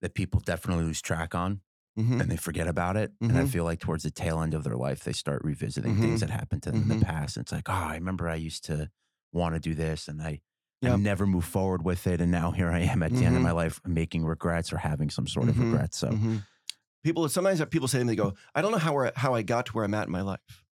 that 0.00 0.14
people 0.14 0.40
definitely 0.40 0.84
lose 0.84 1.00
track 1.00 1.34
on 1.34 1.60
Mhm. 1.96 2.20
and 2.20 2.30
they 2.30 2.36
forget 2.36 2.68
about 2.68 2.96
it. 2.96 3.12
And 3.28 3.38
I 3.38 3.44
Mhm. 3.44 3.44
feel 3.44 3.64
like 3.64 3.80
towards 3.80 4.04
the 4.04 4.10
tail 4.10 4.40
end 4.42 4.54
of 4.54 4.64
their 4.64 4.76
life, 4.76 5.04
they 5.04 5.12
start 5.12 5.42
revisiting 5.44 5.96
things 5.96 6.20
Mhm. 6.20 6.20
that 6.20 6.30
happened 6.30 6.62
to 6.64 6.72
them 6.72 6.82
in 6.82 6.88
the 6.88 6.96
past. 6.96 7.36
And 7.36 7.44
it's 7.44 7.52
like, 7.52 7.68
oh, 7.68 7.72
I 7.72 7.94
remember 7.96 8.28
I 8.28 8.36
used 8.36 8.64
to 8.66 8.90
want 9.32 9.54
to 9.54 9.60
do 9.60 9.74
this 9.74 10.08
and 10.08 10.22
I, 10.22 10.42
I 10.84 10.96
never 10.96 11.26
moved 11.26 11.48
forward 11.48 11.84
with 11.84 12.06
it. 12.06 12.20
And 12.20 12.30
now 12.32 12.52
here 12.52 12.70
I 12.70 12.80
am 12.80 13.02
at 13.02 13.14
the 13.16 13.26
end 13.26 13.36
of 13.36 13.42
Mhm. 13.42 13.44
my 13.44 13.52
life 13.52 13.80
making 13.86 14.24
regrets 14.26 14.72
or 14.72 14.78
having 14.78 15.10
some 15.10 15.26
sort 15.26 15.48
of 15.50 15.58
regrets. 15.58 15.98
So. 15.98 16.18
People 17.04 17.28
sometimes 17.28 17.58
have 17.58 17.70
people 17.70 17.86
say 17.86 17.98
to 17.98 18.04
me, 18.04 18.12
they 18.12 18.16
go, 18.16 18.34
I 18.54 18.62
don't 18.62 18.72
know 18.72 18.78
how, 18.78 19.10
how 19.14 19.34
I 19.34 19.42
got 19.42 19.66
to 19.66 19.72
where 19.72 19.84
I'm 19.84 19.94
at 19.94 20.06
in 20.06 20.12
my 20.12 20.22
life. 20.22 20.64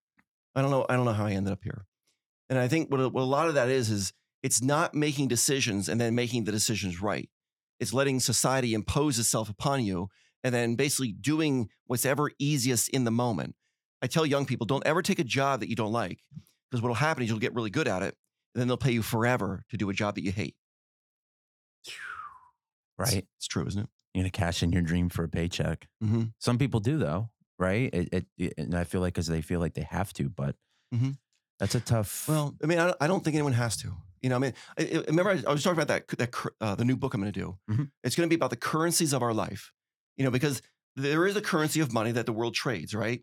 I 0.54 0.62
don't 0.62 0.70
know. 0.70 0.86
I 0.88 0.96
don't 0.96 1.04
know 1.04 1.12
how 1.12 1.26
I 1.26 1.32
ended 1.32 1.52
up 1.52 1.64
here. 1.64 1.84
And 2.48 2.58
I 2.58 2.68
think 2.68 2.90
what 2.90 3.00
a, 3.00 3.08
what 3.08 3.22
a 3.22 3.24
lot 3.24 3.48
of 3.48 3.54
that 3.54 3.68
is, 3.68 3.90
is 3.90 4.12
it's 4.42 4.62
not 4.62 4.94
making 4.94 5.28
decisions 5.28 5.88
and 5.88 6.00
then 6.00 6.14
making 6.14 6.44
the 6.44 6.52
decisions 6.52 7.02
right. 7.02 7.28
It's 7.78 7.92
letting 7.92 8.20
society 8.20 8.74
impose 8.74 9.18
itself 9.18 9.48
upon 9.48 9.84
you 9.84 10.08
and 10.44 10.54
then 10.54 10.76
basically 10.76 11.12
doing 11.12 11.68
what's 11.86 12.04
ever 12.06 12.30
easiest 12.38 12.88
in 12.90 13.04
the 13.04 13.10
moment. 13.10 13.54
I 14.02 14.06
tell 14.06 14.24
young 14.24 14.46
people, 14.46 14.66
don't 14.66 14.86
ever 14.86 15.02
take 15.02 15.18
a 15.18 15.24
job 15.24 15.60
that 15.60 15.68
you 15.68 15.76
don't 15.76 15.92
like 15.92 16.20
because 16.70 16.82
what'll 16.82 16.94
happen 16.94 17.22
is 17.22 17.28
you'll 17.28 17.38
get 17.38 17.54
really 17.54 17.70
good 17.70 17.88
at 17.88 18.02
it 18.02 18.16
and 18.54 18.60
then 18.60 18.68
they'll 18.68 18.76
pay 18.76 18.92
you 18.92 19.02
forever 19.02 19.64
to 19.70 19.76
do 19.76 19.90
a 19.90 19.94
job 19.94 20.14
that 20.14 20.24
you 20.24 20.32
hate. 20.32 20.54
It's- 21.84 21.96
right. 22.98 23.26
It's, 23.38 23.46
true, 23.46 23.66
isn't 23.66 23.82
it? 23.82 23.88
You're 24.14 24.24
to 24.24 24.30
cash 24.30 24.62
in 24.62 24.72
your 24.72 24.82
dream 24.82 25.08
for 25.08 25.24
a 25.24 25.28
paycheck. 25.28 25.86
Mm-hmm. 26.02 26.22
Some 26.38 26.58
people 26.58 26.80
do 26.80 26.98
though, 26.98 27.30
right? 27.58 27.92
It, 27.94 28.08
it, 28.12 28.26
it- 28.36 28.54
and 28.58 28.74
I 28.74 28.84
feel 28.84 29.00
like 29.00 29.14
because 29.14 29.28
they 29.28 29.40
feel 29.40 29.60
like 29.60 29.74
they 29.74 29.86
have 29.90 30.12
to, 30.14 30.28
but 30.28 30.56
Mhm. 30.94 31.16
that's 31.60 31.74
a 31.76 31.80
tough. 31.80 32.26
Well, 32.28 32.56
I 32.62 32.66
mean, 32.66 32.78
I 32.80 32.86
don't, 32.86 32.96
I 33.00 33.06
don't 33.06 33.22
think 33.22 33.34
anyone 33.36 33.52
has 33.52 33.76
to. 33.78 33.92
You 34.22 34.28
know, 34.30 34.36
I 34.36 34.38
mean, 34.40 34.54
I, 34.78 34.82
I- 34.82 35.04
remember 35.06 35.30
I, 35.30 35.42
I 35.48 35.52
was 35.52 35.62
talking 35.62 35.80
about 35.80 35.88
that 35.88 36.08
that 36.18 36.34
uh, 36.60 36.74
the 36.74 36.84
new 36.84 36.96
book 36.96 37.14
I'm 37.14 37.20
going 37.20 37.32
to 37.32 37.40
do. 37.40 37.58
Mhm. 37.70 37.90
It's 38.02 38.16
going 38.16 38.28
to 38.28 38.30
be 38.30 38.36
about 38.36 38.50
the 38.50 38.56
currencies 38.56 39.12
of 39.12 39.22
our 39.22 39.32
life. 39.32 39.72
You 40.16 40.24
know, 40.24 40.30
because 40.32 40.60
there 40.96 41.24
is 41.26 41.36
a 41.36 41.40
currency 41.40 41.80
of 41.80 41.92
money 41.92 42.10
that 42.12 42.26
the 42.26 42.32
world 42.32 42.54
trades, 42.54 42.94
right? 42.94 43.22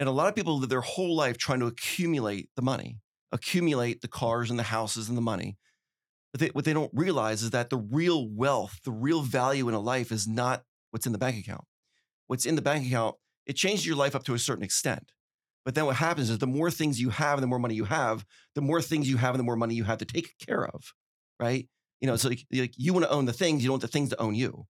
And 0.00 0.08
a 0.08 0.12
lot 0.12 0.28
of 0.28 0.34
people 0.34 0.58
live 0.58 0.70
their 0.70 0.80
whole 0.80 1.14
life 1.14 1.36
trying 1.38 1.60
to 1.60 1.66
accumulate 1.66 2.48
the 2.56 2.62
money, 2.62 2.98
accumulate 3.30 4.00
the 4.00 4.08
cars 4.08 4.50
and 4.50 4.58
the 4.58 4.64
houses 4.64 5.08
and 5.08 5.16
the 5.18 5.22
money. 5.22 5.56
But 6.34 6.40
they, 6.40 6.48
what 6.48 6.64
they 6.64 6.72
don't 6.72 6.90
realize 6.92 7.44
is 7.44 7.50
that 7.50 7.70
the 7.70 7.76
real 7.76 8.28
wealth, 8.28 8.80
the 8.84 8.90
real 8.90 9.22
value 9.22 9.68
in 9.68 9.74
a 9.74 9.78
life 9.78 10.10
is 10.10 10.26
not 10.26 10.64
what's 10.90 11.06
in 11.06 11.12
the 11.12 11.18
bank 11.18 11.38
account. 11.38 11.64
What's 12.26 12.44
in 12.44 12.56
the 12.56 12.62
bank 12.62 12.84
account, 12.84 13.14
it 13.46 13.54
changes 13.54 13.86
your 13.86 13.94
life 13.94 14.16
up 14.16 14.24
to 14.24 14.34
a 14.34 14.38
certain 14.40 14.64
extent. 14.64 15.12
But 15.64 15.76
then 15.76 15.86
what 15.86 15.94
happens 15.94 16.30
is 16.30 16.38
the 16.38 16.48
more 16.48 16.72
things 16.72 17.00
you 17.00 17.10
have 17.10 17.38
and 17.38 17.42
the 17.44 17.46
more 17.46 17.60
money 17.60 17.76
you 17.76 17.84
have, 17.84 18.26
the 18.56 18.60
more 18.62 18.82
things 18.82 19.08
you 19.08 19.18
have 19.18 19.36
and 19.36 19.38
the 19.38 19.44
more 19.44 19.54
money 19.54 19.76
you 19.76 19.84
have 19.84 19.98
to 19.98 20.04
take 20.04 20.34
care 20.44 20.66
of, 20.66 20.92
right? 21.38 21.68
You 22.00 22.08
know, 22.08 22.16
so 22.16 22.30
like, 22.30 22.44
like 22.52 22.74
you 22.76 22.92
want 22.92 23.04
to 23.04 23.12
own 23.12 23.26
the 23.26 23.32
things, 23.32 23.62
you 23.62 23.68
don't 23.68 23.74
want 23.74 23.82
the 23.82 23.88
things 23.88 24.10
to 24.10 24.20
own 24.20 24.34
you. 24.34 24.66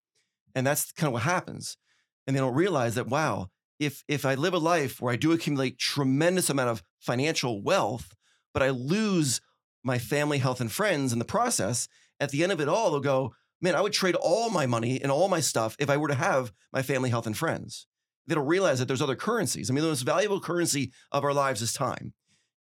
And 0.55 0.67
that's 0.67 0.93
kind 0.93 1.09
of 1.09 1.15
what 1.15 1.23
happens. 1.23 1.79
and 2.27 2.37
they 2.37 2.41
don't 2.41 2.55
realize 2.55 2.95
that 2.97 3.09
wow, 3.09 3.49
if 3.81 4.05
if 4.07 4.25
I 4.27 4.35
live 4.35 4.53
a 4.55 4.59
life 4.59 5.01
where 5.01 5.13
I 5.13 5.17
do 5.17 5.33
accumulate 5.33 5.79
tremendous 5.79 6.51
amount 6.51 6.69
of 6.69 6.83
financial 7.01 7.63
wealth, 7.63 8.15
but 8.53 8.63
I 8.63 8.69
lose 8.71 9.41
my 9.85 9.99
family, 9.99 10.39
health, 10.39 10.61
and 10.61 10.73
friends 10.73 11.13
in 11.13 11.19
the 11.19 11.25
process, 11.25 11.87
at 12.19 12.31
the 12.31 12.43
end 12.43 12.53
of 12.53 12.61
it 12.61 12.69
all, 12.69 12.91
they'll 12.91 13.01
go, 13.01 13.35
man, 13.61 13.75
I 13.75 13.81
would 13.81 13.93
trade 13.93 14.15
all 14.17 14.51
my 14.51 14.67
money 14.67 15.01
and 15.01 15.13
all 15.13 15.29
my 15.29 15.41
stuff 15.41 15.77
if 15.79 15.91
I 15.91 15.97
were 15.97 16.09
to 16.09 16.15
have 16.15 16.53
my 16.73 16.83
family, 16.83 17.11
health, 17.11 17.27
and 17.27 17.37
friends. 17.37 17.87
They 18.27 18.35
don't 18.35 18.47
realize 18.47 18.79
that 18.79 18.89
there's 18.89 19.03
other 19.03 19.17
currencies. 19.17 19.71
I 19.71 19.75
mean, 19.75 19.83
the 19.83 19.91
most 19.91 20.03
valuable 20.03 20.41
currency 20.41 20.93
of 21.13 21.25
our 21.25 21.35
lives 21.35 21.61
is 21.61 21.73
time. 21.73 22.15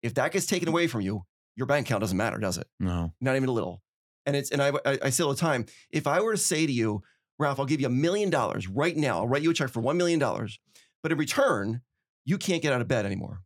If 0.01 0.15
that 0.15 0.31
gets 0.31 0.47
taken 0.47 0.67
away 0.67 0.87
from 0.87 1.01
you, 1.01 1.21
your 1.55 1.67
bank 1.67 1.87
account 1.87 2.01
doesn't 2.01 2.17
matter, 2.17 2.39
does 2.39 2.57
it? 2.57 2.67
No. 2.79 3.13
Not 3.21 3.35
even 3.35 3.49
a 3.49 3.51
little. 3.51 3.83
And 4.25 4.35
it's 4.35 4.51
and 4.51 4.61
I 4.61 4.71
I, 4.85 4.99
I 5.03 5.09
say 5.09 5.23
all 5.23 5.29
the 5.29 5.35
time, 5.35 5.65
if 5.91 6.07
I 6.07 6.21
were 6.21 6.31
to 6.31 6.37
say 6.37 6.65
to 6.65 6.71
you, 6.71 7.01
Ralph, 7.37 7.59
I'll 7.59 7.65
give 7.65 7.81
you 7.81 7.87
a 7.87 7.91
million 7.91 8.29
dollars 8.29 8.67
right 8.67 8.95
now. 8.95 9.17
I'll 9.17 9.27
write 9.27 9.41
you 9.41 9.51
a 9.51 9.53
check 9.53 9.69
for 9.69 9.81
one 9.81 9.97
million 9.97 10.19
dollars, 10.19 10.59
but 11.03 11.11
in 11.11 11.17
return, 11.17 11.81
you 12.25 12.37
can't 12.37 12.61
get 12.61 12.73
out 12.73 12.81
of 12.81 12.87
bed 12.87 13.05
anymore. 13.05 13.41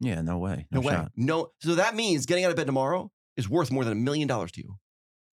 Yeah, 0.00 0.20
no 0.20 0.38
way. 0.38 0.66
No, 0.70 0.80
way. 0.80 0.92
shot. 0.92 1.12
No. 1.16 1.52
So 1.60 1.76
that 1.76 1.94
means 1.94 2.26
getting 2.26 2.44
out 2.44 2.50
of 2.50 2.56
bed 2.56 2.66
tomorrow 2.66 3.10
is 3.36 3.48
worth 3.48 3.70
more 3.70 3.84
than 3.84 3.92
a 3.92 4.00
million 4.00 4.28
dollars 4.28 4.52
to 4.52 4.60
you. 4.60 4.76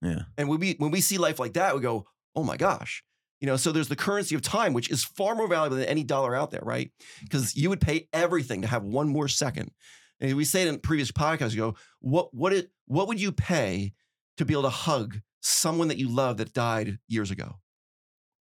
Yeah. 0.01 0.23
And 0.37 0.49
when 0.49 0.59
we 0.59 0.75
when 0.77 0.91
we 0.91 1.01
see 1.01 1.17
life 1.17 1.39
like 1.39 1.53
that, 1.53 1.75
we 1.75 1.81
go, 1.81 2.05
oh 2.35 2.43
my 2.43 2.57
gosh. 2.57 3.03
You 3.39 3.47
know, 3.47 3.57
so 3.57 3.73
there's 3.73 3.89
the 3.89 3.95
currency 3.97 4.35
of 4.35 4.41
time, 4.41 4.71
which 4.71 4.89
is 4.89 5.03
far 5.03 5.35
more 5.35 5.47
valuable 5.49 5.75
than 5.75 5.85
any 5.85 6.03
dollar 6.03 6.33
out 6.33 6.51
there, 6.51 6.61
right? 6.63 6.91
Because 7.21 7.57
you 7.57 7.69
would 7.69 7.81
pay 7.81 8.07
everything 8.13 8.61
to 8.61 8.67
have 8.69 8.83
one 8.83 9.09
more 9.09 9.27
second. 9.27 9.71
And 10.21 10.35
we 10.37 10.45
say 10.45 10.61
it 10.61 10.69
in 10.69 10.79
previous 10.79 11.11
podcasts, 11.11 11.51
you 11.51 11.57
go, 11.57 11.75
what 11.99 12.33
what 12.33 12.53
it 12.53 12.71
what 12.85 13.07
would 13.07 13.19
you 13.19 13.31
pay 13.31 13.93
to 14.37 14.45
be 14.45 14.53
able 14.53 14.63
to 14.63 14.69
hug 14.69 15.19
someone 15.41 15.89
that 15.89 15.97
you 15.97 16.07
love 16.07 16.37
that 16.37 16.53
died 16.53 16.99
years 17.07 17.31
ago? 17.31 17.55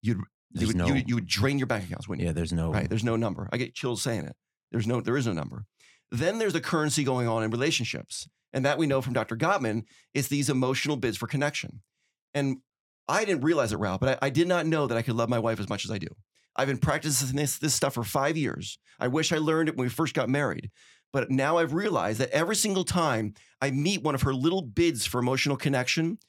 You'd 0.04 0.18
you 0.18 0.24
There's 0.60 0.68
would, 0.68 0.78
no. 0.78 0.86
you, 0.88 0.94
would, 0.94 1.10
you 1.10 1.16
would 1.16 1.28
drain 1.28 1.58
your 1.58 1.68
bank 1.68 1.86
accounts, 1.86 2.08
wouldn't 2.08 2.22
you? 2.22 2.28
yeah, 2.28 2.34
there's 2.34 2.54
no. 2.54 2.72
Right. 2.72 2.90
There's 2.90 3.04
no 3.04 3.16
number. 3.16 3.48
I 3.51 3.58
get 3.58 3.74
chills 3.74 4.01
saying 4.01 4.25
it. 4.25 4.36
There's 4.72 4.88
no, 4.88 5.01
there 5.01 5.18
is 5.18 5.25
no 5.25 5.34
number. 5.34 5.66
Then 6.12 6.39
there's 6.39 6.53
the 6.53 6.62
currency 6.62 7.03
going 7.03 7.27
on 7.27 7.44
in 7.44 7.51
relationships. 7.51 8.27
And 8.53 8.65
that 8.65 8.77
we 8.77 8.86
know 8.86 9.01
from 9.01 9.13
Dr. 9.13 9.38
Gottman 9.38 9.84
is 10.13 10.27
these 10.27 10.50
emotional 10.50 10.98
bids 10.98 11.18
for 11.18 11.27
connection. 11.27 11.82
And 12.34 12.58
I 13.08 13.24
didn't 13.24 13.44
realize 13.44 13.72
it, 13.72 13.77
Ralph, 13.77 14.01
but 14.01 14.22
I, 14.22 14.27
I 14.27 14.30
did 14.30 14.48
not 14.48 14.65
know 14.65 14.88
that 14.88 14.98
I 14.98 15.01
could 15.01 15.15
love 15.15 15.30
my 15.30 15.39
wife 15.39 15.60
as 15.60 15.70
much 15.70 15.86
as 15.86 15.91
I 15.91 15.98
do. 15.98 16.08
I've 16.56 16.68
been 16.68 16.77
practicing 16.77 17.36
this, 17.36 17.58
this 17.58 17.74
stuff 17.74 17.94
for 17.94 18.03
five 18.03 18.36
years. 18.36 18.77
I 19.00 19.08
wish 19.08 19.32
I 19.32 19.38
learned 19.38 19.70
it 19.70 19.77
when 19.77 19.86
we 19.86 19.89
first 19.89 20.13
got 20.13 20.30
married. 20.30 20.70
But 21.13 21.32
now 21.32 21.58
I've 21.58 21.74
realized 21.74 22.20
that 22.20 22.30
every 22.32 22.56
single 22.56 22.84
time 22.84 23.34
I 23.62 23.72
meet 23.72 24.03
one 24.03 24.15
of 24.15 24.22
her 24.24 24.34
little 24.34 24.62
bids 24.62 25.06
for 25.06 25.20
emotional 25.20 25.58
connection, 25.58 26.20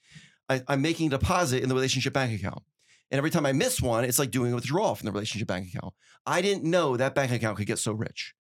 I, 0.49 0.63
I'm 0.69 0.83
making 0.83 1.09
a 1.09 1.19
deposit 1.19 1.63
in 1.63 1.69
the 1.69 1.75
relationship 1.75 2.13
bank 2.13 2.39
account. 2.39 2.63
And 3.11 3.19
every 3.19 3.31
time 3.31 3.47
I 3.47 3.53
miss 3.53 3.81
one, 3.81 4.05
it's 4.05 4.19
like 4.19 4.31
doing 4.31 4.53
a 4.53 4.55
withdrawal 4.55 4.95
from 4.95 5.07
the 5.07 5.13
relationship 5.13 5.49
bank 5.49 5.69
account. 5.69 5.93
I 6.25 6.41
didn't 6.41 6.65
know 6.65 6.97
that 6.97 7.15
bank 7.15 7.31
account 7.31 7.59
could 7.59 7.67
get 7.67 7.79
so 7.79 7.93
rich. 7.93 8.35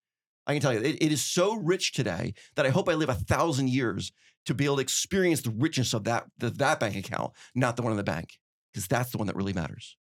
I 0.46 0.52
can 0.52 0.62
tell 0.62 0.72
you, 0.72 0.80
it, 0.80 0.96
it 1.00 1.12
is 1.12 1.22
so 1.22 1.54
rich 1.54 1.92
today 1.92 2.34
that 2.56 2.66
I 2.66 2.70
hope 2.70 2.88
I 2.88 2.94
live 2.94 3.08
a 3.08 3.14
thousand 3.14 3.70
years 3.70 4.12
to 4.46 4.54
be 4.54 4.64
able 4.64 4.76
to 4.76 4.82
experience 4.82 5.42
the 5.42 5.50
richness 5.50 5.94
of 5.94 6.04
that, 6.04 6.24
the, 6.38 6.50
that 6.50 6.80
bank 6.80 6.96
account, 6.96 7.32
not 7.54 7.76
the 7.76 7.82
one 7.82 7.92
in 7.92 7.96
the 7.96 8.02
bank, 8.02 8.38
because 8.72 8.88
that's 8.88 9.10
the 9.10 9.18
one 9.18 9.28
that 9.28 9.36
really 9.36 9.52
matters. 9.52 9.96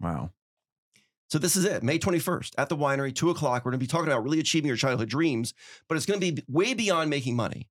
Wow. 0.00 0.30
So 1.28 1.38
this 1.38 1.56
is 1.56 1.64
it, 1.64 1.82
May 1.82 1.98
21st 1.98 2.52
at 2.58 2.68
the 2.68 2.76
winery, 2.76 3.14
two 3.14 3.30
o'clock. 3.30 3.64
We're 3.64 3.72
going 3.72 3.80
to 3.80 3.84
be 3.84 3.88
talking 3.88 4.08
about 4.08 4.22
really 4.22 4.38
achieving 4.38 4.68
your 4.68 4.76
childhood 4.76 5.08
dreams, 5.08 5.54
but 5.88 5.96
it's 5.96 6.06
going 6.06 6.20
to 6.20 6.32
be 6.32 6.42
way 6.48 6.74
beyond 6.74 7.10
making 7.10 7.34
money, 7.34 7.68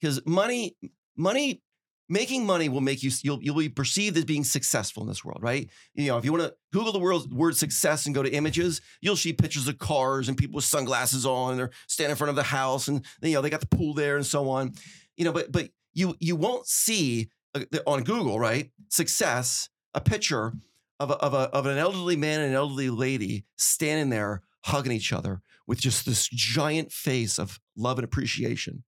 because 0.00 0.24
money, 0.26 0.76
money, 1.16 1.62
making 2.08 2.46
money 2.46 2.68
will 2.68 2.80
make 2.80 3.02
you 3.02 3.10
you'll 3.22 3.42
you'll 3.42 3.56
be 3.56 3.68
perceived 3.68 4.16
as 4.16 4.24
being 4.24 4.44
successful 4.44 5.02
in 5.02 5.08
this 5.08 5.24
world, 5.24 5.42
right? 5.42 5.68
You 5.94 6.08
know, 6.08 6.18
if 6.18 6.24
you 6.24 6.32
want 6.32 6.44
to 6.44 6.54
Google 6.72 6.92
the 6.92 6.98
word 6.98 7.32
word 7.32 7.56
success 7.56 8.06
and 8.06 8.14
go 8.14 8.22
to 8.22 8.32
images, 8.32 8.80
you'll 9.00 9.16
see 9.16 9.32
pictures 9.32 9.68
of 9.68 9.78
cars 9.78 10.28
and 10.28 10.36
people 10.36 10.56
with 10.56 10.64
sunglasses 10.64 11.26
on, 11.26 11.52
and 11.52 11.60
they're 11.60 11.70
standing 11.86 12.12
in 12.12 12.16
front 12.16 12.30
of 12.30 12.36
the 12.36 12.44
house, 12.44 12.88
and 12.88 13.04
you 13.22 13.34
know 13.34 13.42
they 13.42 13.50
got 13.50 13.60
the 13.60 13.66
pool 13.66 13.94
there 13.94 14.16
and 14.16 14.26
so 14.26 14.48
on. 14.48 14.72
You 15.16 15.24
know, 15.24 15.32
but 15.32 15.50
but 15.50 15.70
you 15.94 16.14
you 16.20 16.36
won't 16.36 16.66
see 16.66 17.30
uh, 17.54 17.60
on 17.86 18.04
Google, 18.04 18.38
right? 18.38 18.70
Success, 18.88 19.68
a 19.94 20.00
picture 20.00 20.52
of 21.00 21.10
a, 21.10 21.14
of 21.14 21.34
a 21.34 21.50
of 21.50 21.66
an 21.66 21.78
elderly 21.78 22.16
man 22.16 22.40
and 22.40 22.50
an 22.50 22.56
elderly 22.56 22.90
lady 22.90 23.44
standing 23.56 24.10
there 24.10 24.42
hugging 24.64 24.92
each 24.92 25.12
other 25.12 25.40
with 25.66 25.80
just 25.80 26.06
this 26.06 26.28
giant 26.28 26.92
face 26.92 27.38
of 27.38 27.60
love 27.76 27.98
and 27.98 28.04
appreciation. 28.04 28.84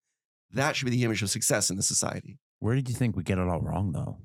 That 0.52 0.76
should 0.76 0.86
be 0.86 0.92
the 0.92 1.04
image 1.04 1.22
of 1.22 1.30
success 1.30 1.70
in 1.70 1.78
the 1.78 1.84
society. 1.84 2.40
Where 2.60 2.76
did 2.76 2.90
you 2.90 2.96
think 2.96 3.16
we 3.16 3.24
get 3.24 3.38
it 3.38 3.48
all 3.48 3.62
wrong, 3.62 3.92
though? 3.92 4.18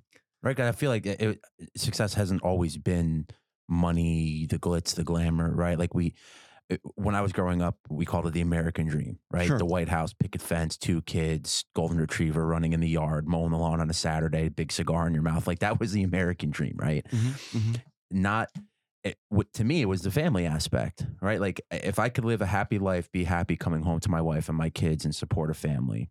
Right? 0.42 0.58
I 0.58 0.72
feel 0.72 0.90
like 0.90 1.06
it, 1.06 1.20
it- 1.20 1.40
success 1.76 2.14
hasn't 2.14 2.42
always 2.42 2.76
been 2.76 3.26
money, 3.68 4.46
the 4.48 4.58
glitz, 4.58 4.94
the 4.94 5.04
glamour, 5.04 5.54
right? 5.54 5.78
Like 5.78 5.94
we, 5.94 6.14
eh, 6.70 6.76
when 6.96 7.14
I 7.14 7.20
was 7.20 7.32
growing 7.32 7.62
up, 7.62 7.76
we 7.88 8.04
called 8.04 8.26
it 8.26 8.32
the 8.32 8.40
American 8.40 8.86
dream, 8.86 9.18
right? 9.30 9.46
Sure. 9.46 9.58
The 9.58 9.64
White 9.64 9.88
House, 9.88 10.12
picket 10.12 10.42
fence, 10.42 10.76
two 10.76 11.00
kids, 11.02 11.64
golden 11.74 11.98
retriever 11.98 12.44
running 12.46 12.72
in 12.72 12.80
the 12.80 12.88
yard, 12.88 13.28
mowing 13.28 13.52
the 13.52 13.58
lawn 13.58 13.80
on 13.80 13.88
a 13.88 13.94
Saturday, 13.94 14.48
big 14.48 14.72
cigar 14.72 15.06
in 15.06 15.14
your 15.14 15.22
mouth. 15.22 15.46
Like 15.46 15.60
that 15.60 15.78
was 15.78 15.92
the 15.92 16.02
American 16.02 16.50
dream, 16.50 16.74
right? 16.76 17.06
Mm-hmm, 17.10 17.58
mm-hmm. 17.58 17.72
Not. 18.10 18.48
It, 19.04 19.16
what, 19.30 19.52
to 19.54 19.64
me, 19.64 19.80
it 19.82 19.86
was 19.86 20.02
the 20.02 20.12
family 20.12 20.46
aspect, 20.46 21.04
right? 21.20 21.40
Like, 21.40 21.60
if 21.72 21.98
I 21.98 22.08
could 22.08 22.24
live 22.24 22.40
a 22.40 22.46
happy 22.46 22.78
life, 22.78 23.10
be 23.10 23.24
happy 23.24 23.56
coming 23.56 23.82
home 23.82 23.98
to 23.98 24.08
my 24.08 24.20
wife 24.20 24.48
and 24.48 24.56
my 24.56 24.70
kids 24.70 25.04
and 25.04 25.12
support 25.12 25.50
a 25.50 25.54
family, 25.54 26.08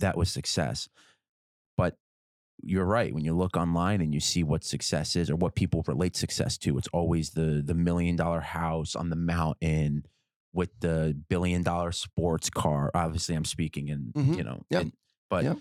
that 0.00 0.16
was 0.16 0.28
success. 0.28 0.88
You're 2.64 2.84
right. 2.86 3.12
When 3.12 3.24
you 3.24 3.34
look 3.36 3.56
online 3.56 4.00
and 4.00 4.14
you 4.14 4.20
see 4.20 4.42
what 4.44 4.62
success 4.64 5.16
is 5.16 5.28
or 5.30 5.36
what 5.36 5.54
people 5.56 5.82
relate 5.86 6.14
success 6.16 6.56
to, 6.58 6.78
it's 6.78 6.88
always 6.92 7.30
the 7.30 7.62
the 7.64 7.74
million 7.74 8.16
dollar 8.16 8.40
house 8.40 8.94
on 8.94 9.10
the 9.10 9.16
mountain 9.16 10.06
with 10.52 10.70
the 10.80 11.16
billion 11.28 11.62
dollar 11.62 11.90
sports 11.92 12.50
car. 12.50 12.90
Obviously, 12.94 13.34
I'm 13.34 13.44
speaking 13.44 13.88
in 13.88 14.12
Mhm. 14.14 14.36
you 14.36 14.44
know, 14.44 14.62
Yep. 14.70 14.82
in- 14.82 14.92
but 15.28 15.44
Yep. 15.44 15.58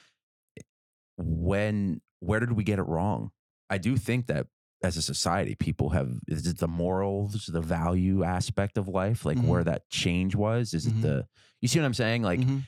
when 1.17 2.01
where 2.19 2.39
did 2.39 2.51
we 2.53 2.63
get 2.63 2.77
it 2.79 2.83
wrong? 2.83 3.31
I 3.69 3.77
do 3.79 3.97
think 3.97 4.27
that 4.27 4.47
as 4.83 4.97
a 4.97 5.01
society, 5.01 5.55
people 5.55 5.89
have 5.91 6.19
is 6.27 6.45
it 6.45 6.57
the 6.59 6.67
morals, 6.67 7.45
the 7.51 7.61
value 7.61 8.23
aspect 8.23 8.77
of 8.77 8.87
life, 8.87 9.25
like 9.25 9.39
where 9.39 9.63
that 9.63 9.89
change 9.89 10.35
was? 10.35 10.73
Is 10.73 10.87
Mhm. 10.87 10.97
it 10.97 11.01
the 11.01 11.27
you 11.61 11.67
see 11.67 11.79
what 11.79 11.85
I'm 11.85 11.93
saying? 11.93 12.21
Like 12.23 12.39
Mhm. 12.41 12.63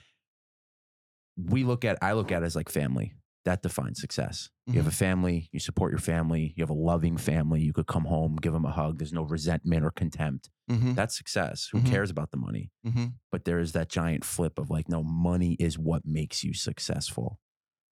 we 1.38 1.64
look 1.64 1.84
at 1.86 1.98
I 2.02 2.14
look 2.14 2.32
at 2.32 2.44
it 2.44 2.46
as 2.46 2.56
like 2.56 2.70
family. 2.70 3.14
That 3.46 3.62
defines 3.62 4.00
success. 4.00 4.50
You 4.68 4.76
have 4.76 4.88
a 4.88 4.92
family, 4.92 5.50
you 5.52 5.60
support 5.60 5.92
your 5.92 6.00
family, 6.00 6.54
you 6.56 6.62
have 6.64 6.70
a 6.70 6.74
loving 6.74 7.18
family, 7.18 7.62
you 7.62 7.74
could 7.74 7.88
come 7.88 8.06
home, 8.06 8.38
give 8.38 8.54
them 8.54 8.64
a 8.64 8.72
hug, 8.72 9.00
there's 9.00 9.12
no 9.12 9.24
resentment 9.24 9.84
or 9.84 9.92
contempt. 9.92 10.50
Mhm. 10.72 10.96
That's 10.96 11.18
success. 11.18 11.68
Who 11.74 11.80
Mhm. 11.82 11.88
cares 11.88 12.10
about 12.10 12.32
the 12.32 12.38
money? 12.38 12.72
Mhm. 12.88 13.16
But 13.32 13.44
there 13.44 13.60
is 13.60 13.74
that 13.74 13.90
giant 13.90 14.24
flip 14.24 14.58
of 14.58 14.70
like, 14.70 14.88
no, 14.88 15.04
money 15.04 15.54
is 15.60 15.78
what 15.78 16.06
makes 16.06 16.46
you 16.46 16.54
successful. 16.54 17.40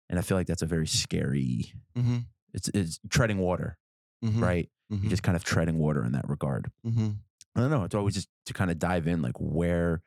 And 0.08 0.20
I 0.20 0.22
feel 0.22 0.38
like 0.38 0.46
that's 0.46 0.62
a 0.62 0.68
very 0.68 0.86
scary, 0.86 1.74
Mhm. 1.98 2.26
it's, 2.54 2.68
it's 2.70 3.00
treading 3.10 3.40
water, 3.40 3.80
right? 4.22 4.70
You're 4.90 5.10
just 5.10 5.24
kind 5.24 5.36
of 5.36 5.44
treading 5.44 5.80
water 5.80 6.06
in 6.06 6.12
that 6.12 6.30
regard. 6.30 6.72
I 6.86 7.60
don't 7.62 7.72
know. 7.72 7.84
It's 7.86 7.96
always 7.96 8.14
just 8.14 8.30
to 8.46 8.54
kind 8.54 8.70
of 8.70 8.78
dive 8.78 9.08
in, 9.08 9.24
like 9.24 9.38
where, 9.40 10.04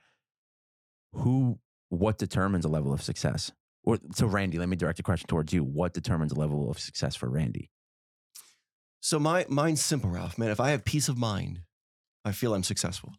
who, 1.14 1.58
what 1.88 2.18
determines 2.18 2.64
a 2.64 2.68
level 2.68 2.92
of 2.92 3.02
success? 3.02 3.50
Or 3.85 3.99
so, 4.15 4.27
Randy, 4.27 4.59
let 4.59 4.69
me 4.69 4.77
direct 4.77 5.01
a 5.01 5.03
question 5.03 5.27
towards 5.27 5.53
you. 5.53 5.65
What 5.65 5.93
determines 5.93 6.33
a 6.33 6.39
level 6.39 6.71
of 6.71 6.79
success 6.79 7.17
for 7.17 7.29
Randy? 7.29 7.71
So 9.01 9.19
my 9.19 9.45
mine's 9.49 9.83
simple, 9.83 10.11
Ralph. 10.11 10.39
Man, 10.39 10.51
if 10.51 10.61
I 10.61 10.71
have 10.71 10.85
peace 10.85 11.09
of 11.09 11.19
mind, 11.19 11.62
I 12.25 12.31
feel 12.31 12.55
I'm 12.55 12.62
successful. 12.62 13.15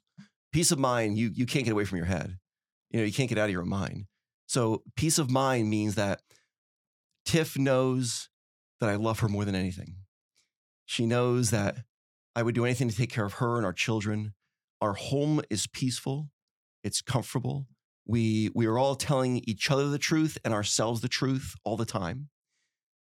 Peace 0.53 0.71
of 0.71 0.79
mind, 0.79 1.17
you 1.17 1.31
you 1.33 1.45
can't 1.45 1.65
get 1.65 1.71
away 1.71 1.83
from 1.83 1.97
your 1.97 2.07
head. 2.07 2.37
You 2.89 2.99
know, 2.99 3.05
you 3.05 3.11
can't 3.11 3.27
get 3.27 3.37
out 3.37 3.45
of 3.45 3.51
your 3.51 3.65
mind. 3.65 4.05
So 4.47 4.83
peace 4.95 5.17
of 5.17 5.29
mind 5.29 5.69
means 5.69 5.95
that 5.95 6.21
Tiff 7.25 7.57
knows 7.57 8.29
that 8.79 8.89
I 8.89 8.95
love 8.95 9.19
her 9.19 9.27
more 9.27 9.45
than 9.45 9.55
anything. 9.55 9.95
She 10.85 11.05
knows 11.05 11.49
that 11.51 11.77
I 12.35 12.43
would 12.43 12.55
do 12.55 12.65
anything 12.65 12.89
to 12.89 12.95
take 12.95 13.11
care 13.11 13.25
of 13.25 13.33
her 13.35 13.57
and 13.57 13.65
our 13.65 13.73
children. 13.73 14.33
Our 14.81 14.93
home 14.93 15.41
is 15.49 15.67
peaceful. 15.67 16.29
It's 16.83 17.01
comfortable. 17.01 17.67
We 18.05 18.49
we 18.53 18.65
are 18.65 18.77
all 18.77 18.95
telling 18.95 19.41
each 19.47 19.71
other 19.71 19.89
the 19.89 19.97
truth 19.97 20.37
and 20.43 20.53
ourselves 20.53 21.01
the 21.01 21.07
truth 21.07 21.55
all 21.63 21.77
the 21.77 21.85
time. 21.85 22.29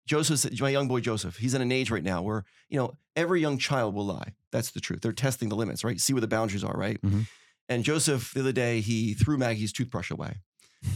Joseph, 0.07 0.61
my 0.61 0.69
young 0.71 0.87
boy 0.89 1.01
Joseph, 1.01 1.37
he's 1.37 1.53
in 1.55 1.61
an 1.63 1.73
age 1.73 1.91
right 1.91 2.05
now 2.05 2.23
where 2.23 2.45
you 2.69 2.79
know 2.79 2.97
every 3.17 3.41
young 3.41 3.59
child 3.59 3.95
will 3.95 4.07
lie. 4.07 4.35
That's 4.53 4.71
the 4.71 4.81
truth. 4.81 5.01
They're 5.03 5.13
testing 5.13 5.49
the 5.49 5.57
limits, 5.57 5.83
right? 5.85 6.01
See 6.01 6.13
where 6.13 6.21
the 6.21 6.29
boundaries 6.29 6.63
are, 6.65 6.77
right? 6.77 7.01
Mhm. 7.03 7.27
And 7.69 7.83
Joseph, 7.85 8.33
the 8.33 8.41
other 8.41 8.53
day, 8.53 8.81
he 8.81 9.15
threw 9.15 9.37
Maggie's 9.37 9.73
toothbrush 9.73 10.11
away, 10.13 10.37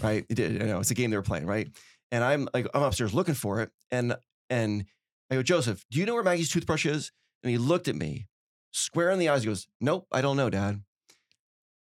right? 0.01 0.25
He 0.29 0.35
did. 0.35 0.63
I 0.63 0.67
know 0.67 0.79
it's 0.79 0.93
a 0.93 0.95
game 0.95 1.11
they 1.11 1.17
were 1.17 1.23
playing, 1.23 1.47
right? 1.47 1.69
And 2.13 2.23
I'm 2.23 2.49
like, 2.55 2.67
I'm 2.73 2.83
upstairs 2.85 3.13
looking 3.13 3.35
for 3.35 3.61
it, 3.61 3.71
and 3.91 4.17
and 4.49 4.85
I 5.31 5.35
go, 5.35 5.43
Joseph, 5.43 5.85
do 5.91 5.99
you 5.99 6.07
know 6.07 6.15
where 6.15 6.23
Maggie's 6.23 6.49
toothbrush 6.51 6.87
is? 6.87 7.11
And 7.43 7.51
he 7.51 7.59
looked 7.59 7.89
at 7.89 7.97
me, 7.97 8.29
square 8.71 9.11
in 9.11 9.19
the 9.19 9.29
eyes. 9.29 9.43
He 9.43 9.49
goes, 9.49 9.67
Nope, 9.81 10.07
I 10.13 10.21
don't 10.21 10.37
know, 10.37 10.49
Dad. 10.51 10.83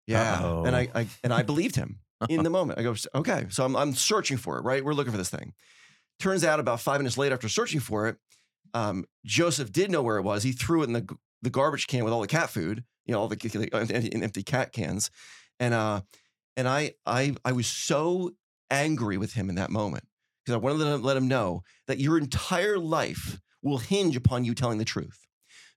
Yeah, 0.08 0.40
Uh-oh. 0.40 0.64
and 0.66 0.76
I, 0.76 0.90
I 0.96 1.08
and 1.24 1.32
I 1.32 1.44
believed 1.44 1.76
him 1.76 2.00
in 2.28 2.44
the 2.44 2.50
moment. 2.50 2.80
I 2.80 2.84
go, 2.84 2.96
okay, 3.16 3.48
so 3.50 3.66
I'm 3.66 3.76
I'm 3.76 3.94
searching 3.94 4.38
for 4.38 4.58
it, 4.58 4.62
right? 4.64 4.84
We're 4.84 4.94
looking 4.94 5.12
for 5.12 5.18
this 5.18 5.30
thing. 5.30 5.54
Turns 6.20 6.44
out 6.44 6.60
about 6.60 6.82
five 6.82 7.00
minutes 7.00 7.18
later, 7.18 7.36
after 7.36 7.50
searching 7.50 7.80
for 7.80 8.08
it, 8.08 8.18
um, 8.74 9.06
Joseph 9.26 9.72
did 9.72 9.92
know 9.92 10.04
where 10.04 10.18
it 10.18 10.24
was. 10.24 10.44
He 10.44 10.52
threw 10.52 10.82
it 10.84 10.88
in 10.88 10.94
the 10.94 11.18
the 11.42 11.50
garbage 11.50 11.88
can 11.88 12.04
with 12.04 12.14
all 12.14 12.22
the 12.22 12.28
cat 12.28 12.50
food, 12.50 12.84
you 13.06 13.14
know, 13.14 13.22
all 13.22 13.28
the, 13.30 13.38
the 13.38 13.70
empty, 13.74 14.14
empty 14.14 14.44
cat 14.44 14.74
cans, 14.74 15.12
and 15.60 15.74
uh, 15.74 16.02
and 16.58 16.68
I 16.68 16.94
I 17.06 17.36
I 17.46 17.54
was 17.54 17.68
so 17.68 18.32
angry 18.72 19.18
with 19.18 19.34
him 19.34 19.50
in 19.50 19.56
that 19.56 19.72
moment 19.72 20.06
because 20.44 20.56
I 20.56 20.60
wanted 20.60 20.80
to 20.80 20.98
let 20.98 21.18
him 21.18 21.28
know 21.28 21.64
that 21.88 22.00
your 22.00 22.18
entire 22.18 22.78
life 22.80 23.40
will 23.62 23.80
hinge 23.80 24.16
upon 24.16 24.46
you 24.46 24.56
telling 24.56 24.78
the 24.78 24.86
truth. 24.86 25.28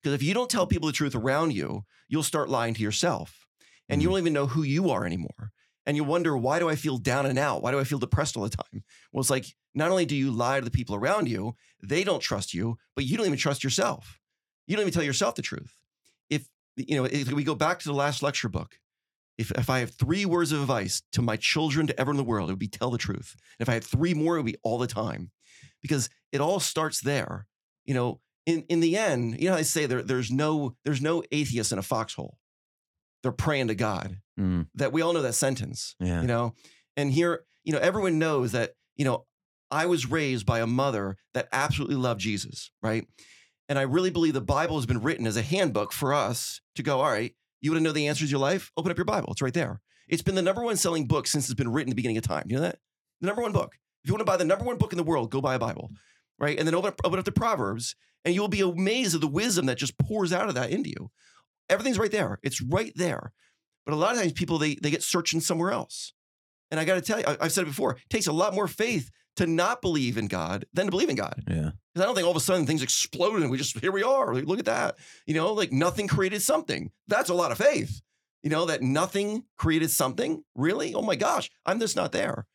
Because 0.02 0.14
if 0.14 0.22
you 0.22 0.34
don't 0.34 0.50
tell 0.50 0.66
people 0.66 0.86
the 0.88 0.92
truth 0.92 1.14
around 1.14 1.52
you, 1.54 1.84
you'll 2.08 2.22
start 2.22 2.48
lying 2.48 2.74
to 2.74 2.82
yourself, 2.82 3.46
and 3.88 4.02
you 4.02 4.08
Mhm. 4.08 4.12
don't 4.12 4.18
even 4.18 4.32
know 4.32 4.46
who 4.46 4.62
you 4.62 4.90
are 4.90 5.06
anymore. 5.06 5.52
And 5.84 5.96
you 5.96 6.04
wonder 6.04 6.36
why 6.36 6.58
do 6.58 6.68
I 6.68 6.76
feel 6.76 6.98
down 6.98 7.26
and 7.26 7.38
out? 7.38 7.62
Why 7.62 7.72
do 7.72 7.80
I 7.80 7.84
feel 7.84 7.98
depressed 7.98 8.36
all 8.36 8.44
the 8.44 8.50
time? 8.50 8.84
Well, 9.12 9.20
it's 9.20 9.30
like 9.30 9.46
not 9.74 9.90
only 9.90 10.06
do 10.06 10.14
you 10.14 10.30
lie 10.30 10.60
to 10.60 10.64
the 10.64 10.70
people 10.70 10.94
around 10.94 11.28
you, 11.28 11.56
they 11.82 12.04
don't 12.04 12.20
trust 12.20 12.54
you, 12.54 12.78
but 12.94 13.04
you 13.04 13.16
don't 13.16 13.26
even 13.26 13.38
trust 13.38 13.64
yourself. 13.64 14.20
You 14.66 14.76
don't 14.76 14.82
even 14.82 14.92
tell 14.92 15.02
yourself 15.02 15.34
the 15.34 15.42
truth. 15.42 15.74
If 16.30 16.46
you 16.76 16.96
know, 16.96 17.04
if 17.04 17.32
we 17.32 17.44
go 17.44 17.54
back 17.54 17.80
to 17.80 17.88
the 17.88 17.94
last 17.94 18.22
lecture 18.22 18.48
book, 18.48 18.78
if 19.38 19.50
if 19.52 19.68
I 19.68 19.80
have 19.80 19.90
three 19.90 20.24
words 20.24 20.52
of 20.52 20.60
advice 20.60 21.02
to 21.12 21.22
my 21.22 21.36
children 21.36 21.86
to 21.88 22.00
ever 22.00 22.12
in 22.12 22.16
the 22.16 22.24
world, 22.24 22.48
it 22.48 22.52
would 22.52 22.58
be 22.58 22.68
tell 22.68 22.90
the 22.90 22.98
truth. 22.98 23.34
And 23.58 23.66
if 23.66 23.68
I 23.68 23.74
had 23.74 23.84
three 23.84 24.14
more, 24.14 24.36
it 24.36 24.40
would 24.40 24.52
be 24.52 24.58
all 24.62 24.78
the 24.78 24.86
time, 24.86 25.30
because 25.80 26.08
it 26.30 26.40
all 26.40 26.60
starts 26.60 27.00
there. 27.00 27.46
You 27.84 27.94
know, 27.94 28.20
in 28.46 28.64
in 28.68 28.80
the 28.80 28.96
end, 28.96 29.40
you 29.40 29.48
know, 29.48 29.56
I 29.56 29.62
say 29.62 29.86
there 29.86 30.02
there's 30.02 30.30
no 30.30 30.76
there's 30.84 31.02
no 31.02 31.24
atheist 31.32 31.72
in 31.72 31.78
a 31.78 31.82
foxhole. 31.82 32.38
They're 33.22 33.32
praying 33.32 33.68
to 33.68 33.74
God. 33.74 34.18
Mm, 34.38 34.66
That 34.76 34.92
we 34.92 35.02
all 35.02 35.12
know 35.12 35.22
that 35.22 35.34
sentence 35.34 35.94
yeah. 36.00 36.22
you 36.22 36.26
know? 36.26 36.54
And 36.96 37.12
here 37.12 37.44
you 37.64 37.72
know 37.72 37.78
everyone 37.78 38.18
knows 38.18 38.52
that 38.52 38.72
you 38.96 39.04
know 39.04 39.24
i 39.70 39.86
was 39.86 40.10
raised 40.10 40.44
by 40.46 40.60
a 40.60 40.66
mother 40.66 41.16
that 41.34 41.48
absolutely 41.52 41.96
loved 41.96 42.20
jesus 42.20 42.70
right? 42.82 43.06
And 43.68 43.78
i 43.78 43.82
really 43.82 44.10
believe 44.10 44.34
the 44.34 44.40
bible 44.40 44.76
has 44.76 44.86
been 44.86 45.00
written 45.02 45.26
as 45.26 45.36
a 45.36 45.42
handbook 45.42 45.92
for 45.92 46.12
us 46.12 46.60
to 46.74 46.82
go 46.82 47.00
all 47.00 47.10
right 47.10 47.34
you 47.60 47.70
want 47.70 47.80
to 47.80 47.84
know 47.84 47.92
the 47.92 48.08
answers 48.08 48.28
to 48.28 48.32
your 48.32 48.40
life? 48.40 48.72
Open 48.76 48.90
up 48.90 48.98
your 48.98 49.04
bible 49.04 49.28
it's 49.32 49.42
right 49.42 49.54
there. 49.54 49.80
It's 50.08 50.22
been 50.22 50.34
the 50.34 50.42
number 50.42 50.62
one 50.62 50.76
selling 50.76 51.06
book 51.06 51.26
since 51.26 51.44
it's 51.46 51.54
been 51.54 51.70
written 51.72 51.90
at 51.90 51.92
the 51.92 51.96
beginning 51.96 52.16
of 52.18 52.24
time 52.24 52.44
you 52.48 52.56
know 52.56 52.62
that? 52.62 52.78
The 53.20 53.26
number 53.28 53.42
one 53.42 53.52
book. 53.52 53.74
If 54.02 54.08
you 54.08 54.14
want 54.14 54.20
to 54.22 54.30
buy 54.30 54.36
the 54.36 54.44
number 54.44 54.64
one 54.64 54.78
book 54.78 54.92
in 54.92 54.96
the 54.96 55.04
world 55.04 55.30
go 55.30 55.40
buy 55.40 55.54
a 55.54 55.58
bible 55.58 55.90
right? 56.38 56.58
And 56.58 56.66
then 56.66 56.74
open 56.74 56.88
up, 56.88 57.00
open 57.04 57.18
up 57.20 57.24
the 57.24 57.32
proverbs 57.32 57.94
and 58.24 58.34
you'll 58.34 58.48
be 58.48 58.60
amazed 58.62 59.14
at 59.14 59.20
the 59.20 59.28
wisdom 59.28 59.66
that 59.66 59.78
just 59.78 59.96
pours 59.98 60.32
out 60.32 60.48
of 60.48 60.54
that 60.56 60.70
into 60.70 60.90
you. 60.90 61.10
Everything's 61.68 61.98
right 61.98 62.10
there. 62.10 62.38
It's 62.42 62.60
right 62.60 62.92
there 62.96 63.32
but 63.84 63.94
a 63.94 63.96
lot 63.96 64.12
of 64.14 64.20
times 64.20 64.32
people 64.32 64.58
they 64.58 64.74
they 64.76 64.90
get 64.90 65.02
searching 65.02 65.40
somewhere 65.40 65.72
else 65.72 66.12
and 66.72 66.80
I 66.80 66.86
got 66.86 66.94
to 66.94 67.02
tell 67.02 67.20
you, 67.20 67.26
I, 67.26 67.36
I've 67.42 67.52
said 67.52 67.62
it 67.62 67.66
before, 67.66 67.92
it 67.92 68.08
takes 68.08 68.26
a 68.26 68.32
lot 68.32 68.54
more 68.54 68.66
faith 68.66 69.10
to 69.36 69.46
not 69.46 69.82
believe 69.82 70.16
in 70.16 70.26
God 70.26 70.64
than 70.72 70.86
to 70.86 70.90
believe 70.90 71.10
in 71.10 71.16
God. 71.16 71.44
Yeah. 71.46 71.70
Because 71.92 72.02
I 72.02 72.04
don't 72.06 72.14
think 72.14 72.24
all 72.24 72.30
of 72.30 72.36
a 72.36 72.40
sudden 72.40 72.66
things 72.66 72.82
exploded 72.82 73.42
and 73.42 73.50
we 73.50 73.58
just, 73.58 73.78
here 73.78 73.92
we 73.92 74.02
are. 74.02 74.32
Like, 74.32 74.46
look 74.46 74.58
at 74.58 74.64
that. 74.64 74.96
You 75.26 75.34
know, 75.34 75.52
like 75.52 75.70
nothing 75.70 76.08
created 76.08 76.40
something. 76.40 76.90
That's 77.08 77.28
a 77.28 77.34
lot 77.34 77.52
of 77.52 77.58
faith. 77.58 78.00
You 78.42 78.48
know, 78.48 78.64
that 78.64 78.80
nothing 78.80 79.44
created 79.58 79.90
something. 79.90 80.42
Really? 80.54 80.94
Oh 80.94 81.02
my 81.02 81.14
gosh, 81.14 81.50
I'm 81.66 81.78
just 81.78 81.94
not 81.94 82.12
there. 82.12 82.46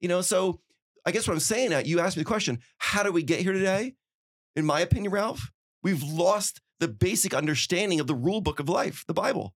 You 0.00 0.08
know, 0.08 0.20
so 0.20 0.60
I 1.04 1.10
guess 1.10 1.26
what 1.26 1.34
I'm 1.34 1.40
saying, 1.40 1.74
uh, 1.74 1.82
you 1.84 1.98
asked 1.98 2.16
me 2.16 2.22
the 2.22 2.28
question, 2.28 2.60
how 2.78 3.02
do 3.02 3.10
we 3.10 3.24
get 3.24 3.40
here 3.40 3.52
today? 3.52 3.94
In 4.54 4.64
my 4.64 4.80
opinion, 4.80 5.12
Ralph, 5.12 5.50
we've 5.82 6.02
lost 6.02 6.60
the 6.78 6.88
basic 6.88 7.34
understanding 7.34 7.98
of 7.98 8.06
the 8.06 8.14
rule 8.14 8.40
book 8.40 8.60
of 8.60 8.68
life, 8.68 9.04
the 9.08 9.14
Bible. 9.14 9.52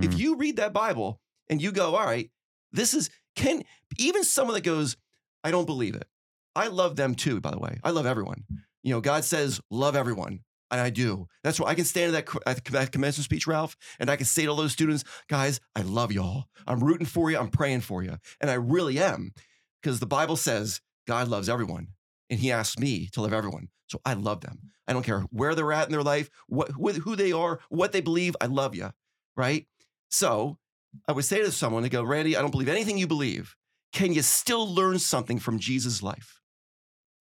If 0.00 0.12
Mhm. 0.12 0.18
you 0.18 0.36
read 0.36 0.56
that 0.56 0.72
Bible 0.72 1.20
and 1.48 1.60
you 1.60 1.72
go, 1.72 1.94
all 1.96 2.06
right, 2.06 2.30
this 2.72 2.94
is 2.94 3.10
can 3.34 3.62
even 3.98 4.24
someone 4.24 4.54
that 4.54 4.64
goes, 4.64 4.96
I 5.44 5.50
don't 5.50 5.66
believe 5.66 5.94
it. 5.94 6.08
I 6.56 6.66
love 6.68 6.96
them 6.96 7.14
too, 7.14 7.40
by 7.40 7.50
the 7.52 7.58
way. 7.58 7.78
I 7.84 7.90
love 7.90 8.06
everyone. 8.06 8.44
You 8.82 8.94
know, 8.94 9.00
God 9.00 9.24
says, 9.24 9.60
love 9.70 9.94
everyone. 9.96 10.40
And 10.70 10.80
I 10.80 10.90
do. 10.90 11.28
That's 11.42 11.58
why 11.58 11.68
I 11.70 11.74
can 11.74 11.86
stand 11.86 12.14
at 12.14 12.26
that, 12.44 12.64
that 12.66 12.92
commencement 12.92 13.24
speech, 13.24 13.46
Ralph, 13.46 13.74
and 13.98 14.10
I 14.10 14.16
can 14.16 14.26
say 14.26 14.42
to 14.44 14.48
all 14.48 14.56
those 14.56 14.72
students, 14.72 15.02
guys, 15.28 15.60
I 15.74 15.80
love 15.80 16.12
y'all. 16.12 16.44
I'm 16.66 16.80
rooting 16.84 17.06
for 17.06 17.30
you. 17.30 17.38
I'm 17.38 17.48
praying 17.48 17.80
for 17.80 18.02
you. 18.02 18.18
And 18.40 18.50
I 18.50 18.54
really 18.54 18.98
am 18.98 19.32
because 19.80 19.98
the 19.98 20.06
Bible 20.06 20.36
says 20.36 20.82
God 21.06 21.28
loves 21.28 21.48
everyone. 21.48 21.88
And 22.28 22.38
he 22.38 22.52
asked 22.52 22.78
me 22.78 23.08
to 23.12 23.22
love 23.22 23.32
everyone. 23.32 23.68
So 23.86 24.00
I 24.04 24.12
love 24.12 24.42
them. 24.42 24.58
I 24.86 24.92
don't 24.92 25.04
care 25.04 25.20
where 25.30 25.54
they're 25.54 25.72
at 25.72 25.86
in 25.86 25.92
their 25.92 26.02
life, 26.02 26.28
what, 26.48 26.70
who 26.96 27.16
they 27.16 27.32
are, 27.32 27.60
what 27.70 27.92
they 27.92 28.02
believe. 28.02 28.36
I 28.40 28.46
love 28.46 28.74
you. 28.74 28.90
Right. 29.36 29.66
So 30.10 30.58
I 31.06 31.12
would 31.12 31.24
say 31.24 31.38
to 31.42 31.52
someone, 31.52 31.82
they 31.82 31.88
go, 31.88 32.02
Randy, 32.02 32.36
I 32.36 32.40
don't 32.40 32.50
believe 32.50 32.68
anything 32.68 32.98
you 32.98 33.06
believe. 33.06 33.54
Can 33.92 34.12
you 34.12 34.22
still 34.22 34.72
learn 34.72 34.98
something 34.98 35.38
from 35.38 35.58
Jesus' 35.58 36.02
life? 36.02 36.40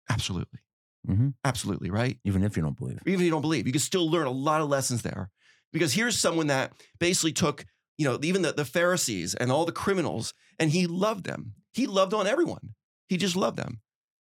Absolutely. 0.10 0.60
Mhm. 1.08 1.34
Absolutely. 1.44 1.90
Right. 1.90 2.20
Even 2.24 2.44
if 2.44 2.56
you 2.56 2.64
don't 2.64 2.78
believe. 2.78 3.00
Even 3.06 3.20
if 3.20 3.26
you 3.26 3.32
don't 3.32 3.42
believe, 3.42 3.66
you 3.68 3.74
can 3.74 3.82
still 3.82 4.10
learn 4.10 4.28
a 4.28 4.32
lot 4.32 4.62
of 4.62 4.70
lessons 4.70 5.02
there. 5.02 5.30
Because 5.72 5.94
here's 5.94 6.18
someone 6.20 6.48
that 6.48 6.74
basically 7.00 7.34
took, 7.34 7.66
you 7.98 8.06
know, 8.06 8.20
even 8.22 8.42
the, 8.44 8.54
the 8.54 8.66
Pharisees 8.66 9.34
and 9.34 9.52
all 9.52 9.66
the 9.66 9.72
criminals, 9.72 10.34
and 10.60 10.72
he 10.72 10.88
loved 10.88 11.26
them. 11.26 11.56
He 11.74 11.88
loved 11.88 12.14
on 12.14 12.28
everyone. 12.28 12.76
He 13.08 13.18
just 13.18 13.36
loved 13.36 13.58
them. 13.58 13.82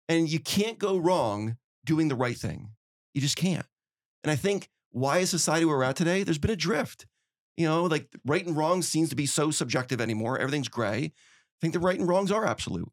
And 0.07 0.29
you 0.29 0.39
can't 0.39 0.77
go 0.77 0.97
wrong 0.97 1.57
doing 1.85 2.07
the 2.09 2.15
right 2.15 2.37
thing. 2.37 2.71
You 3.13 3.21
just 3.21 3.37
can't. 3.37 3.65
And 4.23 4.31
I 4.31 4.35
think 4.35 4.69
why 4.91 5.19
is 5.19 5.29
society 5.29 5.65
where 5.65 5.77
we're 5.77 5.83
at 5.83 5.95
today? 5.95 6.23
There's 6.23 6.37
been 6.37 6.51
a 6.51 6.55
drift. 6.55 7.05
You 7.59 7.67
know, 7.67 7.83
like 7.83 8.07
right 8.25 8.45
and 8.47 8.55
wrong 8.55 8.81
seems 8.81 9.09
to 9.09 9.17
be 9.17 9.25
so 9.25 9.51
subjective 9.51 9.99
anymore. 9.99 10.39
Everything's 10.39 10.69
gray. 10.69 11.03
I 11.03 11.11
think 11.59 11.73
the 11.73 11.79
right 11.81 11.99
and 11.99 12.07
wrongs 12.07 12.31
are 12.31 12.45
absolute. 12.45 12.89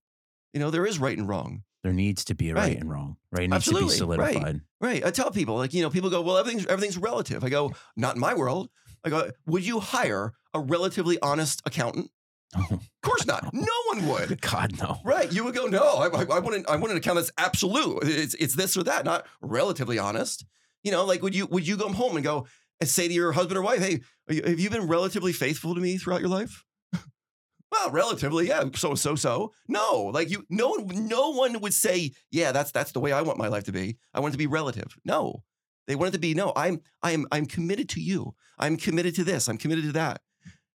You 0.52 0.58
know, 0.58 0.70
there 0.70 0.84
is 0.84 0.98
right 0.98 1.16
and 1.16 1.28
wrong. 1.28 1.62
There 1.84 1.92
needs 1.92 2.24
to 2.24 2.34
be 2.34 2.50
a 2.50 2.54
right, 2.54 2.62
Right. 2.62 2.80
and 2.80 2.90
wrong. 2.90 3.16
Right. 3.30 3.44
It 3.44 3.50
needs 3.50 3.68
Absolutely, 3.68 3.96
to 3.98 4.06
be 4.06 4.16
right. 4.16 4.32
solidified. 4.32 4.60
Right. 4.80 5.06
I 5.06 5.12
tell 5.12 5.30
people, 5.30 5.54
like, 5.56 5.72
you 5.72 5.82
know, 5.82 5.90
people 5.90 6.10
go, 6.10 6.20
well, 6.20 6.36
everything's 6.36 6.66
everything's 6.66 6.98
relative. 6.98 7.44
I 7.44 7.48
go, 7.48 7.74
not 7.96 8.16
in 8.16 8.20
my 8.20 8.34
world. 8.34 8.68
I 9.04 9.10
go, 9.10 9.30
would 9.46 9.64
you 9.64 9.78
hire 9.78 10.32
a 10.52 10.58
relatively 10.58 11.16
honest 11.22 11.62
accountant? 11.64 12.10
Oh, 12.56 12.64
of 12.70 12.88
course 13.02 13.26
not. 13.26 13.52
No 13.52 13.66
one 13.92 14.08
would. 14.08 14.40
God 14.52 14.78
no. 14.80 14.98
Right. 15.04 15.30
You 15.32 15.44
would 15.44 15.54
go, 15.54 15.66
no, 15.66 15.82
I, 15.82 16.06
I, 16.06 16.36
I 16.36 16.38
want 16.38 16.54
an, 16.54 16.64
I 16.68 16.76
want 16.76 16.92
an 16.92 16.96
account 16.96 17.16
that's 17.16 17.32
absolute. 17.36 17.98
It's, 18.04 18.34
it's 18.34 18.54
this 18.54 18.76
or 18.76 18.84
that, 18.84 19.04
not 19.04 19.26
relatively 19.42 19.98
honest. 19.98 20.44
You 20.84 20.92
know, 20.92 21.04
like, 21.04 21.22
would 21.22 21.34
you 21.34 21.46
would 21.46 21.66
you 21.66 21.76
go 21.76 21.88
home 21.92 22.16
and 22.16 22.24
go 22.24 22.46
and 22.80 22.88
say 22.88 23.08
to 23.08 23.14
your 23.14 23.32
husband 23.32 23.58
or 23.58 23.62
wife, 23.62 23.80
hey, 23.80 24.00
you, 24.28 24.42
have 24.42 24.60
you 24.60 24.70
been 24.70 24.88
relatively 24.88 25.32
faithful 25.32 25.74
to 25.74 25.80
me 25.80 25.96
throughout 25.96 26.20
your 26.20 26.28
life? 26.28 26.64
well, 27.72 27.90
relatively, 27.90 28.48
yeah. 28.48 28.64
So 28.74 28.94
so 28.94 29.14
so. 29.14 29.52
No, 29.68 30.10
like 30.12 30.30
you, 30.30 30.44
no 30.50 30.70
one, 30.70 31.08
no 31.08 31.30
one 31.30 31.60
would 31.60 31.74
say, 31.74 32.12
yeah, 32.30 32.52
that's 32.52 32.72
that's 32.72 32.92
the 32.92 33.00
way 33.00 33.12
I 33.12 33.22
want 33.22 33.38
my 33.38 33.48
life 33.48 33.64
to 33.64 33.72
be. 33.72 33.98
I 34.12 34.20
want 34.20 34.32
it 34.32 34.36
to 34.36 34.38
be 34.38 34.46
relative. 34.46 34.96
No, 35.04 35.42
they 35.86 35.94
want 35.94 36.08
it 36.08 36.12
to 36.12 36.18
be 36.18 36.34
no. 36.34 36.52
I'm 36.56 36.80
I'm 37.02 37.26
I'm 37.32 37.46
committed 37.46 37.88
to 37.90 38.00
you. 38.00 38.34
I'm 38.58 38.76
committed 38.76 39.14
to 39.16 39.24
this. 39.24 39.48
I'm 39.48 39.58
committed 39.58 39.84
to 39.84 39.92
that. 39.92 40.20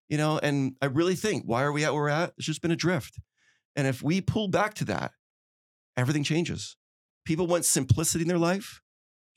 You 0.10 0.18
know, 0.18 0.40
and 0.42 0.76
I 0.82 0.88
really 0.88 1.16
think 1.16 1.44
why 1.46 1.64
are 1.64 1.72
we 1.72 1.86
at 1.86 1.94
where 1.94 2.04
we're 2.04 2.10
at? 2.10 2.34
It's 2.38 2.48
just 2.48 2.62
been 2.62 2.72
a 2.72 2.76
drift. 2.76 3.20
And 3.76 3.88
if 3.88 4.04
we 4.04 4.20
pull 4.20 4.50
back 4.50 4.74
to 4.76 4.86
that, 4.86 5.12
everything 5.96 6.24
changes. 6.24 6.76
People 7.26 7.48
want 7.48 7.66
simplicity 7.66 8.24
in 8.24 8.28
their 8.28 8.38
life. 8.38 8.82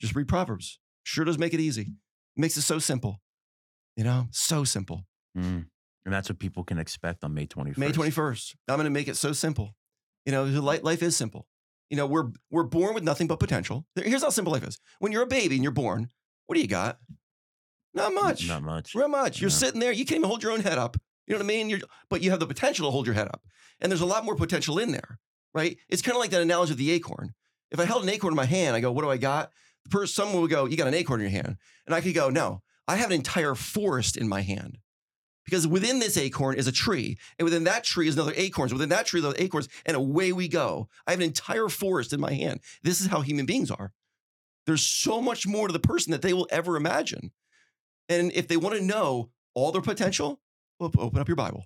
Just 0.01 0.15
read 0.15 0.27
Proverbs. 0.27 0.79
Sure 1.03 1.23
does 1.23 1.37
make 1.37 1.53
it 1.53 1.59
easy. 1.59 1.93
Makes 2.35 2.57
it 2.57 2.61
so 2.61 2.79
simple. 2.79 3.21
You 3.95 4.03
know, 4.03 4.27
so 4.31 4.63
simple. 4.63 5.05
Mm. 5.37 5.67
And 6.05 6.13
that's 6.13 6.29
what 6.29 6.39
people 6.39 6.63
can 6.63 6.77
expect 6.77 7.23
on 7.23 7.33
May 7.33 7.47
21st. 7.47 7.77
May 7.77 7.91
21st. 7.91 8.55
I'm 8.67 8.75
going 8.75 8.85
to 8.85 8.91
make 8.91 9.07
it 9.07 9.15
so 9.15 9.33
simple. 9.33 9.75
You 10.25 10.31
know, 10.31 10.43
life 10.43 11.01
is 11.01 11.15
simple. 11.15 11.47
You 11.89 11.97
know, 11.97 12.07
we're 12.07 12.31
we're 12.49 12.63
born 12.63 12.93
with 12.93 13.03
nothing 13.03 13.27
but 13.27 13.39
potential. 13.39 13.85
Here's 13.95 14.23
how 14.23 14.29
simple 14.29 14.53
life 14.53 14.67
is. 14.67 14.79
When 14.99 15.11
you're 15.11 15.23
a 15.23 15.27
baby 15.27 15.55
and 15.55 15.63
you're 15.63 15.71
born, 15.71 16.09
what 16.47 16.55
do 16.55 16.61
you 16.61 16.67
got? 16.67 16.97
Not 17.93 18.13
much. 18.13 18.47
Not 18.47 18.63
much. 18.63 18.93
Real 18.95 19.07
much. 19.07 19.39
You're 19.39 19.49
sitting 19.49 19.79
there. 19.79 19.91
You 19.91 20.03
can't 20.03 20.17
even 20.17 20.29
hold 20.29 20.43
your 20.43 20.51
own 20.51 20.61
head 20.61 20.77
up. 20.77 20.97
You 21.27 21.33
know 21.33 21.39
what 21.39 21.45
I 21.45 21.47
mean? 21.47 21.69
You're, 21.69 21.79
but 22.09 22.21
you 22.21 22.31
have 22.31 22.39
the 22.39 22.47
potential 22.47 22.87
to 22.87 22.91
hold 22.91 23.05
your 23.05 23.15
head 23.15 23.27
up. 23.27 23.41
And 23.79 23.91
there's 23.91 24.01
a 24.01 24.05
lot 24.05 24.25
more 24.25 24.35
potential 24.35 24.77
in 24.77 24.91
there, 24.91 25.17
right? 25.53 25.77
It's 25.89 26.01
kind 26.01 26.15
of 26.15 26.19
like 26.19 26.31
that 26.31 26.41
analogy 26.41 26.73
of 26.73 26.77
the 26.77 26.91
acorn. 26.91 27.33
If 27.71 27.79
I 27.79 27.85
held 27.85 28.03
an 28.03 28.09
acorn 28.09 28.33
in 28.33 28.37
my 28.37 28.45
hand, 28.45 28.75
I 28.75 28.79
go, 28.79 28.91
what 28.91 29.03
do 29.03 29.09
I 29.09 29.17
got? 29.17 29.51
Person, 29.89 30.13
someone 30.13 30.41
would 30.41 30.51
go, 30.51 30.65
you 30.65 30.77
got 30.77 30.87
an 30.87 30.93
acorn 30.93 31.21
in 31.21 31.31
your 31.31 31.41
hand. 31.41 31.57
And 31.85 31.93
I 31.93 32.01
could 32.01 32.15
go, 32.15 32.29
no, 32.29 32.61
I 32.87 32.95
have 32.95 33.11
an 33.11 33.15
entire 33.15 33.55
forest 33.55 34.17
in 34.17 34.27
my 34.27 34.41
hand. 34.41 34.79
Because 35.45 35.67
within 35.67 35.99
this 35.99 36.17
acorn 36.17 36.57
is 36.57 36.67
a 36.67 36.71
tree. 36.71 37.17
And 37.37 37.45
within 37.45 37.65
that 37.65 37.83
tree 37.83 38.07
is 38.07 38.15
another 38.15 38.33
acorns. 38.35 38.73
Within 38.73 38.89
that 38.89 39.05
tree, 39.05 39.21
those 39.21 39.35
acorns. 39.37 39.69
And 39.85 39.95
away 39.95 40.33
we 40.33 40.47
go. 40.47 40.89
I 41.05 41.11
have 41.11 41.19
an 41.19 41.25
entire 41.25 41.69
forest 41.69 42.13
in 42.13 42.19
my 42.19 42.33
hand. 42.33 42.61
This 42.81 42.99
is 42.99 43.07
how 43.07 43.21
human 43.21 43.45
beings 43.45 43.69
are. 43.69 43.93
There's 44.65 44.81
so 44.81 45.21
much 45.21 45.45
more 45.45 45.67
to 45.67 45.73
the 45.73 45.79
person 45.79 46.11
that 46.11 46.23
they 46.23 46.33
will 46.33 46.47
ever 46.49 46.75
imagine. 46.75 47.31
And 48.09 48.31
if 48.33 48.47
they 48.47 48.57
want 48.57 48.75
to 48.75 48.83
know 48.83 49.29
all 49.53 49.71
their 49.71 49.83
potential, 49.83 50.41
open 50.79 51.19
up 51.19 51.27
your 51.27 51.35
Bible 51.35 51.65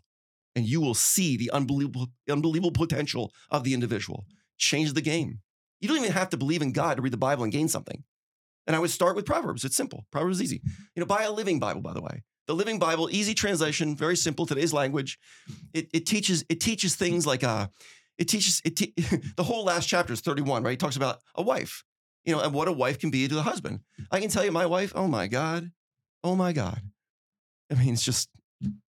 and 0.55 0.65
you 0.65 0.81
will 0.81 0.93
see 0.93 1.37
the 1.37 1.49
unbelievable, 1.51 2.09
unbelievable 2.29 2.71
potential 2.71 3.31
of 3.49 3.63
the 3.63 3.73
individual. 3.73 4.25
Change 4.57 4.93
the 4.93 5.01
game. 5.01 5.39
You 5.79 5.87
don't 5.87 5.97
even 5.97 6.11
have 6.11 6.29
to 6.29 6.37
believe 6.37 6.61
in 6.61 6.71
God 6.71 6.95
to 6.97 7.01
read 7.01 7.13
the 7.13 7.17
Bible 7.17 7.43
and 7.43 7.51
gain 7.51 7.67
something. 7.67 8.03
And 8.67 8.75
I 8.75 8.79
would 8.79 8.91
start 8.91 9.15
with 9.15 9.25
Proverbs. 9.25 9.63
It's 9.63 9.75
simple. 9.75 10.05
Proverbs 10.11 10.37
is 10.37 10.43
easy. 10.43 10.61
You 10.95 10.99
know, 10.99 11.05
buy 11.05 11.23
a 11.23 11.31
living 11.31 11.59
Bible, 11.59 11.81
by 11.81 11.93
the 11.93 12.01
way. 12.01 12.23
The 12.47 12.55
Living 12.55 12.79
Bible, 12.79 13.09
easy 13.11 13.35
translation, 13.35 13.95
very 13.95 14.15
simple, 14.17 14.47
today's 14.47 14.73
language. 14.73 15.19
It, 15.73 15.87
it 15.93 16.05
teaches 16.07 16.43
it 16.49 16.59
teaches 16.59 16.95
things 16.95 17.27
like 17.27 17.43
uh, 17.43 17.67
it 18.17 18.27
teaches 18.27 18.59
it 18.65 18.75
te- 18.75 18.93
the 19.35 19.43
whole 19.43 19.65
last 19.65 19.87
chapter 19.87 20.13
is 20.13 20.21
31, 20.21 20.63
right? 20.63 20.73
It 20.73 20.79
talks 20.79 20.95
about 20.95 21.19
a 21.35 21.43
wife, 21.43 21.83
you 22.25 22.35
know, 22.35 22.41
and 22.41 22.51
what 22.51 22.67
a 22.67 22.71
wife 22.71 22.97
can 22.97 23.11
be 23.11 23.27
to 23.27 23.37
a 23.37 23.43
husband. 23.43 23.81
I 24.11 24.19
can 24.19 24.29
tell 24.29 24.43
you, 24.43 24.51
my 24.51 24.65
wife, 24.65 24.93
oh 24.95 25.07
my 25.07 25.27
God, 25.27 25.71
Oh 26.23 26.35
my 26.35 26.51
God. 26.51 26.81
I 27.71 27.75
mean, 27.75 27.93
it's 27.93 28.03
just, 28.03 28.29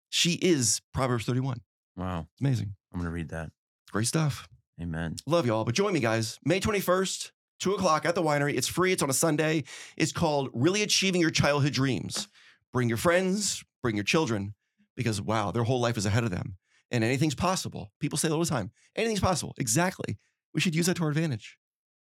she 0.10 0.34
is 0.34 0.82
Proverbs 0.94 1.26
31. 1.26 1.62
Wow. 1.96 2.28
It's 2.32 2.42
amazing. 2.42 2.76
I'm 2.94 3.00
going 3.00 3.10
to 3.10 3.14
read 3.14 3.30
that. 3.30 3.52
Great 3.92 4.08
stuff. 4.08 4.48
Amen. 4.82 5.16
Love 5.26 5.46
y'all. 5.46 5.64
But 5.64 5.76
join 5.76 5.94
me, 5.94 6.00
guys, 6.00 6.40
May 6.46 6.60
21st, 6.60 7.32
2 7.60 7.74
o'clock 7.74 8.06
at 8.06 8.16
the 8.16 8.22
winery. 8.22 8.56
It's 8.56 8.68
free, 8.68 8.92
it's 8.92 9.02
on 9.02 9.10
a 9.10 9.14
Sunday. 9.14 9.64
It's 9.96 10.12
called 10.12 10.50
Really 10.54 10.84
Achieving 10.84 11.22
Your 11.22 11.32
Childhood 11.32 11.74
Dreams. 11.74 12.28
Bring 12.74 12.88
your 12.88 12.98
friends, 12.98 13.64
bring 13.82 13.96
your 13.96 14.04
children, 14.04 14.54
because 14.96 15.22
wow, 15.22 15.52
their 15.52 15.64
whole 15.64 15.82
life 15.82 15.98
is 15.98 16.06
ahead 16.06 16.24
of 16.24 16.32
them. 16.32 16.58
And 16.92 17.04
anything's 17.04 17.36
possible. 17.36 17.92
People 18.00 18.18
say 18.18 18.30
all 18.30 18.40
the 18.40 18.46
time. 18.46 18.72
Anything's 18.96 19.20
possible. 19.20 19.56
Exactly. 19.58 20.18
We 20.54 20.62
should 20.62 20.76
use 20.76 20.86
that 20.86 20.96
to 20.98 21.04
our 21.04 21.10
advantage. 21.10 21.58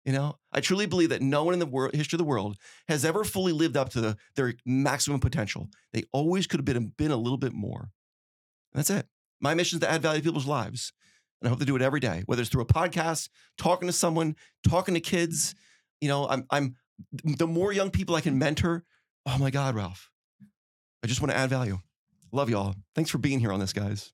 You 0.03 0.13
know, 0.13 0.37
I 0.51 0.59
truly 0.59 0.85
believe 0.85 1.09
that 1.09 1.21
no 1.21 1.43
one 1.43 1.53
in 1.53 1.59
the 1.59 1.65
world, 1.65 1.95
history 1.95 2.17
of 2.17 2.19
the 2.19 2.25
world 2.25 2.57
has 2.87 3.03
ever 3.03 3.23
fully 3.23 3.51
lived 3.51 3.75
up 3.75 3.89
to 3.89 4.01
the, 4.01 4.17
their 4.35 4.53
maximum 4.65 5.19
potential. 5.19 5.69
They 5.93 6.03
always 6.11 6.45
could 6.45 6.59
have 6.59 6.65
been, 6.65 6.93
been 6.97 7.11
a 7.11 7.17
little 7.17 7.37
bit 7.37 7.53
more. 7.53 7.89
And 8.71 8.79
that's 8.79 8.91
it. 8.91 9.07
My 9.41 9.55
mission 9.55 9.77
is 9.77 9.81
to 9.81 9.89
add 9.89 10.03
value 10.03 10.21
to 10.21 10.25
people's 10.25 10.45
lives. 10.45 10.93
And 11.41 11.47
I 11.47 11.49
hope 11.49 11.59
to 11.59 11.65
do 11.65 11.75
it 11.75 11.81
every 11.81 11.99
day, 11.99 12.23
whether 12.25 12.41
it's 12.41 12.49
through 12.49 12.63
a 12.63 12.65
podcast, 12.65 13.29
talking 13.57 13.87
to 13.87 13.93
someone, 13.93 14.35
talking 14.67 14.93
to 14.93 14.99
kids. 14.99 15.55
You 16.01 16.07
know, 16.07 16.27
I'm, 16.27 16.45
I'm 16.49 16.75
the 17.23 17.47
more 17.47 17.71
young 17.73 17.91
people 17.91 18.15
I 18.15 18.21
can 18.21 18.37
mentor. 18.39 18.83
Oh 19.25 19.37
my 19.37 19.51
God, 19.51 19.75
Ralph. 19.75 20.09
I 21.03 21.07
just 21.07 21.21
want 21.21 21.31
to 21.31 21.37
add 21.37 21.49
value. 21.49 21.79
Love 22.31 22.49
y'all. 22.49 22.75
Thanks 22.95 23.09
for 23.09 23.17
being 23.17 23.39
here 23.39 23.51
on 23.51 23.59
this, 23.59 23.73
guys. 23.73 24.11